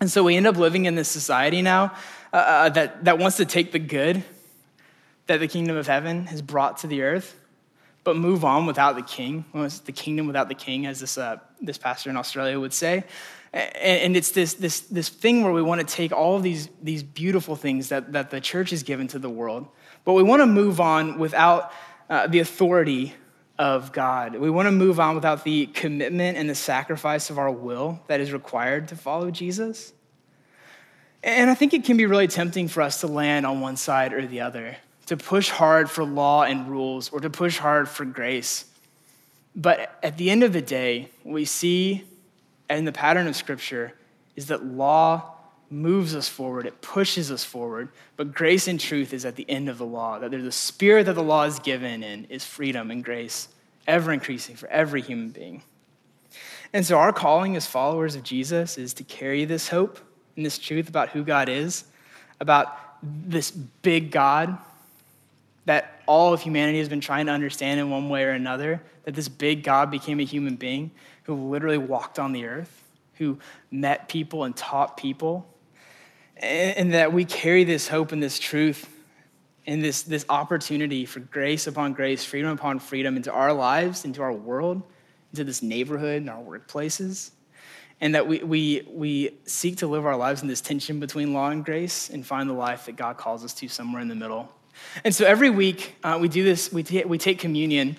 And 0.00 0.08
so 0.08 0.22
we 0.22 0.36
end 0.36 0.46
up 0.46 0.56
living 0.56 0.84
in 0.84 0.94
this 0.94 1.08
society 1.08 1.62
now 1.62 1.92
uh, 2.32 2.36
uh 2.36 2.68
that, 2.70 3.04
that 3.04 3.18
wants 3.18 3.38
to 3.38 3.44
take 3.44 3.72
the 3.72 3.78
good 3.80 4.22
that 5.26 5.40
the 5.40 5.48
kingdom 5.48 5.76
of 5.76 5.86
heaven 5.88 6.26
has 6.26 6.42
brought 6.42 6.78
to 6.78 6.86
the 6.86 7.02
earth 7.02 7.37
but 8.08 8.16
move 8.16 8.42
on 8.42 8.64
without 8.64 8.96
the 8.96 9.02
king. 9.02 9.44
the 9.52 9.92
kingdom 9.92 10.26
without 10.26 10.48
the 10.48 10.54
king, 10.54 10.86
as 10.86 10.98
this, 10.98 11.18
uh, 11.18 11.36
this 11.60 11.76
pastor 11.76 12.08
in 12.08 12.16
Australia 12.16 12.58
would 12.58 12.72
say. 12.72 13.04
And 13.52 14.16
it's 14.16 14.30
this, 14.30 14.54
this, 14.54 14.80
this 14.80 15.10
thing 15.10 15.44
where 15.44 15.52
we 15.52 15.60
want 15.60 15.86
to 15.86 15.86
take 15.86 16.10
all 16.10 16.34
of 16.34 16.42
these, 16.42 16.70
these 16.82 17.02
beautiful 17.02 17.54
things 17.54 17.90
that, 17.90 18.12
that 18.12 18.30
the 18.30 18.40
church 18.40 18.70
has 18.70 18.82
given 18.82 19.08
to 19.08 19.18
the 19.18 19.28
world, 19.28 19.68
but 20.06 20.14
we 20.14 20.22
want 20.22 20.40
to 20.40 20.46
move 20.46 20.80
on 20.80 21.18
without 21.18 21.70
uh, 22.08 22.26
the 22.26 22.38
authority 22.38 23.12
of 23.58 23.92
God. 23.92 24.34
We 24.36 24.48
want 24.48 24.68
to 24.68 24.72
move 24.72 24.98
on 24.98 25.14
without 25.14 25.44
the 25.44 25.66
commitment 25.66 26.38
and 26.38 26.48
the 26.48 26.54
sacrifice 26.54 27.28
of 27.28 27.38
our 27.38 27.50
will 27.50 28.00
that 28.06 28.20
is 28.20 28.32
required 28.32 28.88
to 28.88 28.96
follow 28.96 29.30
Jesus. 29.30 29.92
And 31.22 31.50
I 31.50 31.54
think 31.54 31.74
it 31.74 31.84
can 31.84 31.98
be 31.98 32.06
really 32.06 32.28
tempting 32.28 32.68
for 32.68 32.80
us 32.80 33.02
to 33.02 33.06
land 33.06 33.44
on 33.44 33.60
one 33.60 33.76
side 33.76 34.14
or 34.14 34.26
the 34.26 34.40
other 34.40 34.78
to 35.08 35.16
push 35.16 35.48
hard 35.48 35.88
for 35.88 36.04
law 36.04 36.42
and 36.42 36.68
rules 36.68 37.08
or 37.08 37.20
to 37.20 37.30
push 37.30 37.56
hard 37.56 37.88
for 37.88 38.04
grace. 38.04 38.66
But 39.56 39.98
at 40.02 40.18
the 40.18 40.28
end 40.28 40.42
of 40.42 40.52
the 40.52 40.60
day, 40.60 41.08
what 41.22 41.32
we 41.32 41.46
see 41.46 42.04
in 42.68 42.84
the 42.84 42.92
pattern 42.92 43.26
of 43.26 43.34
Scripture 43.34 43.94
is 44.36 44.48
that 44.48 44.66
law 44.66 45.34
moves 45.70 46.14
us 46.14 46.28
forward, 46.28 46.66
it 46.66 46.82
pushes 46.82 47.30
us 47.30 47.42
forward, 47.42 47.88
but 48.16 48.34
grace 48.34 48.68
and 48.68 48.78
truth 48.78 49.14
is 49.14 49.24
at 49.24 49.36
the 49.36 49.48
end 49.48 49.70
of 49.70 49.78
the 49.78 49.86
law. 49.86 50.18
That 50.18 50.30
there's 50.30 50.44
a 50.44 50.52
spirit 50.52 51.06
that 51.06 51.14
the 51.14 51.22
law 51.22 51.44
is 51.44 51.58
given 51.58 52.02
in 52.02 52.26
is 52.26 52.44
freedom 52.44 52.90
and 52.90 53.02
grace, 53.02 53.48
ever 53.86 54.12
increasing 54.12 54.56
for 54.56 54.68
every 54.68 55.00
human 55.00 55.30
being. 55.30 55.62
And 56.74 56.84
so, 56.84 56.98
our 56.98 57.14
calling 57.14 57.56
as 57.56 57.64
followers 57.64 58.14
of 58.14 58.24
Jesus 58.24 58.76
is 58.76 58.92
to 58.94 59.04
carry 59.04 59.46
this 59.46 59.68
hope 59.68 59.98
and 60.36 60.44
this 60.44 60.58
truth 60.58 60.90
about 60.90 61.08
who 61.08 61.24
God 61.24 61.48
is, 61.48 61.84
about 62.40 62.76
this 63.02 63.50
big 63.50 64.10
God 64.10 64.58
that 65.68 66.00
all 66.06 66.32
of 66.32 66.40
humanity 66.40 66.78
has 66.78 66.88
been 66.88 67.02
trying 67.02 67.26
to 67.26 67.32
understand 67.32 67.78
in 67.78 67.90
one 67.90 68.08
way 68.08 68.24
or 68.24 68.30
another 68.30 68.80
that 69.04 69.14
this 69.14 69.28
big 69.28 69.62
God 69.62 69.90
became 69.90 70.18
a 70.18 70.24
human 70.24 70.56
being 70.56 70.90
who 71.24 71.34
literally 71.34 71.76
walked 71.76 72.18
on 72.18 72.32
the 72.32 72.46
earth, 72.46 72.84
who 73.18 73.38
met 73.70 74.08
people 74.08 74.44
and 74.44 74.56
taught 74.56 74.96
people, 74.96 75.46
and, 76.38 76.94
that 76.94 77.12
we 77.12 77.26
carry 77.26 77.64
this 77.64 77.86
hope 77.86 78.12
and 78.12 78.22
this 78.22 78.38
truth 78.38 78.88
and 79.66 79.84
this, 79.84 80.04
this 80.04 80.24
opportunity 80.30 81.04
for 81.04 81.20
grace 81.20 81.66
upon 81.66 81.92
grace, 81.92 82.24
freedom 82.24 82.48
upon 82.48 82.78
freedom 82.78 83.18
into 83.18 83.30
our 83.30 83.52
lives, 83.52 84.06
into 84.06 84.22
our 84.22 84.32
world, 84.32 84.80
into 85.34 85.44
this 85.44 85.62
neighborhood 85.62 86.22
and 86.22 86.30
our 86.30 86.42
workplaces. 86.42 87.32
And 88.00 88.14
that 88.14 88.26
we, 88.26 88.42
we, 88.42 88.88
we 88.90 89.36
seek 89.44 89.76
to 89.78 89.86
live 89.86 90.06
our 90.06 90.16
lives 90.16 90.40
in 90.40 90.48
this 90.48 90.62
tension 90.62 90.98
between 90.98 91.34
law 91.34 91.50
and 91.50 91.62
grace 91.62 92.08
and 92.08 92.24
find 92.24 92.48
the 92.48 92.54
life 92.54 92.86
that 92.86 92.96
God 92.96 93.18
calls 93.18 93.44
us 93.44 93.52
to 93.52 93.68
somewhere 93.68 94.00
in 94.00 94.08
the 94.08 94.14
middle. 94.14 94.50
And 95.04 95.14
so 95.14 95.24
every 95.24 95.50
week 95.50 95.96
uh, 96.02 96.18
we 96.20 96.28
do 96.28 96.44
this, 96.44 96.72
we, 96.72 96.82
t- 96.82 97.04
we 97.04 97.18
take 97.18 97.38
communion. 97.38 97.96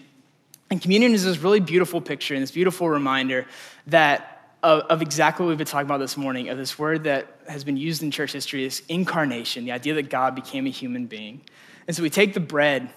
And 0.69 0.81
communion 0.81 1.13
is 1.13 1.25
this 1.25 1.37
really 1.39 1.59
beautiful 1.59 2.01
picture 2.01 2.33
and 2.33 2.43
this 2.43 2.51
beautiful 2.51 2.89
reminder 2.89 3.45
that 3.87 4.35
of, 4.61 4.81
of, 4.83 5.01
exactly 5.01 5.45
what 5.45 5.49
we've 5.49 5.57
been 5.57 5.67
talking 5.67 5.87
about 5.87 5.99
this 5.99 6.17
morning, 6.17 6.49
of 6.49 6.57
this 6.57 6.77
word 6.77 7.05
that 7.05 7.27
has 7.47 7.63
been 7.63 7.77
used 7.77 8.03
in 8.03 8.11
church 8.11 8.33
history, 8.33 8.65
is 8.65 8.83
incarnation, 8.89 9.63
the 9.63 9.71
idea 9.71 9.93
that 9.93 10.09
God 10.09 10.35
became 10.35 10.67
a 10.67 10.69
human 10.69 11.05
being. 11.05 11.41
And 11.87 11.95
so 11.95 12.03
we 12.03 12.09
take 12.09 12.33
the 12.33 12.41
bread 12.41 12.89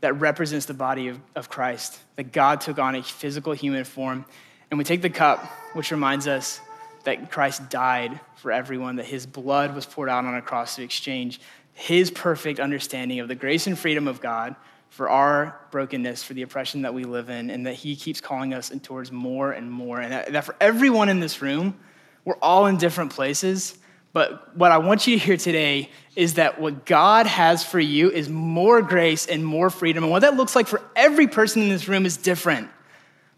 that 0.00 0.14
represents 0.14 0.66
the 0.66 0.74
body 0.74 1.08
of, 1.08 1.20
of 1.36 1.48
Christ, 1.48 1.98
that 2.16 2.32
God 2.32 2.60
took 2.60 2.78
on 2.78 2.94
a 2.94 3.02
physical 3.02 3.52
human 3.52 3.84
form, 3.84 4.24
and 4.70 4.78
we 4.78 4.84
take 4.84 5.02
the 5.02 5.10
cup, 5.10 5.44
which 5.74 5.90
reminds 5.90 6.26
us 6.26 6.60
that 7.04 7.30
Christ 7.30 7.68
died 7.68 8.18
for 8.36 8.50
everyone, 8.50 8.96
that 8.96 9.06
his 9.06 9.26
blood 9.26 9.74
was 9.74 9.86
poured 9.86 10.08
out 10.08 10.24
on 10.24 10.34
a 10.34 10.42
cross 10.42 10.76
to 10.76 10.82
exchange 10.82 11.40
his 11.74 12.10
perfect 12.10 12.60
understanding 12.60 13.20
of 13.20 13.28
the 13.28 13.34
grace 13.34 13.66
and 13.66 13.78
freedom 13.78 14.08
of 14.08 14.20
God 14.20 14.54
for 14.90 15.08
our 15.08 15.58
brokenness, 15.70 16.22
for 16.22 16.34
the 16.34 16.42
oppression 16.42 16.82
that 16.82 16.92
we 16.92 17.04
live 17.04 17.30
in, 17.30 17.48
and 17.48 17.66
that 17.66 17.74
he 17.74 17.96
keeps 17.96 18.20
calling 18.20 18.52
us 18.52 18.70
towards 18.82 19.10
more 19.10 19.52
and 19.52 19.70
more. 19.70 20.00
And 20.00 20.12
that, 20.12 20.32
that 20.32 20.44
for 20.44 20.54
everyone 20.60 21.08
in 21.08 21.18
this 21.18 21.40
room, 21.40 21.78
we're 22.24 22.36
all 22.42 22.66
in 22.66 22.76
different 22.76 23.12
places. 23.12 23.78
But 24.12 24.54
what 24.54 24.70
I 24.70 24.78
want 24.78 25.06
you 25.06 25.18
to 25.18 25.24
hear 25.24 25.38
today 25.38 25.90
is 26.14 26.34
that 26.34 26.60
what 26.60 26.84
God 26.84 27.26
has 27.26 27.64
for 27.64 27.80
you 27.80 28.10
is 28.10 28.28
more 28.28 28.82
grace 28.82 29.26
and 29.26 29.44
more 29.44 29.70
freedom. 29.70 30.04
And 30.04 30.10
what 30.10 30.20
that 30.20 30.36
looks 30.36 30.54
like 30.54 30.66
for 30.66 30.82
every 30.94 31.26
person 31.26 31.62
in 31.62 31.70
this 31.70 31.88
room 31.88 32.04
is 32.04 32.18
different. 32.18 32.68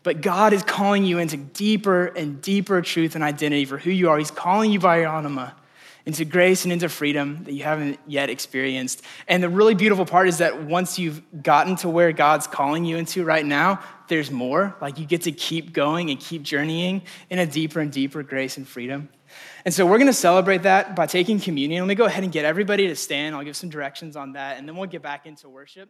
But 0.02 0.20
God 0.20 0.52
is 0.52 0.64
calling 0.64 1.04
you 1.04 1.18
into 1.18 1.36
deeper 1.36 2.06
and 2.06 2.42
deeper 2.42 2.82
truth 2.82 3.14
and 3.14 3.22
identity 3.22 3.64
for 3.64 3.78
who 3.78 3.90
you 3.90 4.10
are. 4.10 4.18
He's 4.18 4.32
calling 4.32 4.72
you 4.72 4.80
by 4.80 4.98
your 4.98 5.08
anima 5.08 5.54
into 6.06 6.24
grace 6.24 6.64
and 6.64 6.72
into 6.72 6.88
freedom 6.88 7.44
that 7.44 7.52
you 7.52 7.62
haven't 7.64 7.98
yet 8.06 8.28
experienced. 8.28 9.02
And 9.26 9.42
the 9.42 9.48
really 9.48 9.74
beautiful 9.74 10.04
part 10.04 10.28
is 10.28 10.38
that 10.38 10.62
once 10.62 10.98
you've 10.98 11.22
gotten 11.42 11.76
to 11.76 11.88
where 11.88 12.12
God's 12.12 12.46
calling 12.46 12.84
you 12.84 12.96
into 12.96 13.24
right 13.24 13.44
now, 13.44 13.82
there's 14.08 14.30
more. 14.30 14.76
Like 14.80 14.98
you 14.98 15.06
get 15.06 15.22
to 15.22 15.32
keep 15.32 15.72
going 15.72 16.10
and 16.10 16.20
keep 16.20 16.42
journeying 16.42 17.02
in 17.30 17.38
a 17.38 17.46
deeper 17.46 17.80
and 17.80 17.90
deeper 17.90 18.22
grace 18.22 18.58
and 18.58 18.68
freedom. 18.68 19.08
And 19.64 19.72
so 19.72 19.86
we're 19.86 19.98
going 19.98 20.06
to 20.06 20.12
celebrate 20.12 20.62
that 20.62 20.94
by 20.94 21.06
taking 21.06 21.40
communion. 21.40 21.82
Let 21.82 21.88
me 21.88 21.94
go 21.94 22.04
ahead 22.04 22.22
and 22.22 22.32
get 22.32 22.44
everybody 22.44 22.86
to 22.88 22.96
stand. 22.96 23.34
I'll 23.34 23.42
give 23.42 23.56
some 23.56 23.70
directions 23.70 24.14
on 24.14 24.32
that, 24.32 24.58
and 24.58 24.68
then 24.68 24.76
we'll 24.76 24.88
get 24.88 25.02
back 25.02 25.26
into 25.26 25.48
worship. 25.48 25.88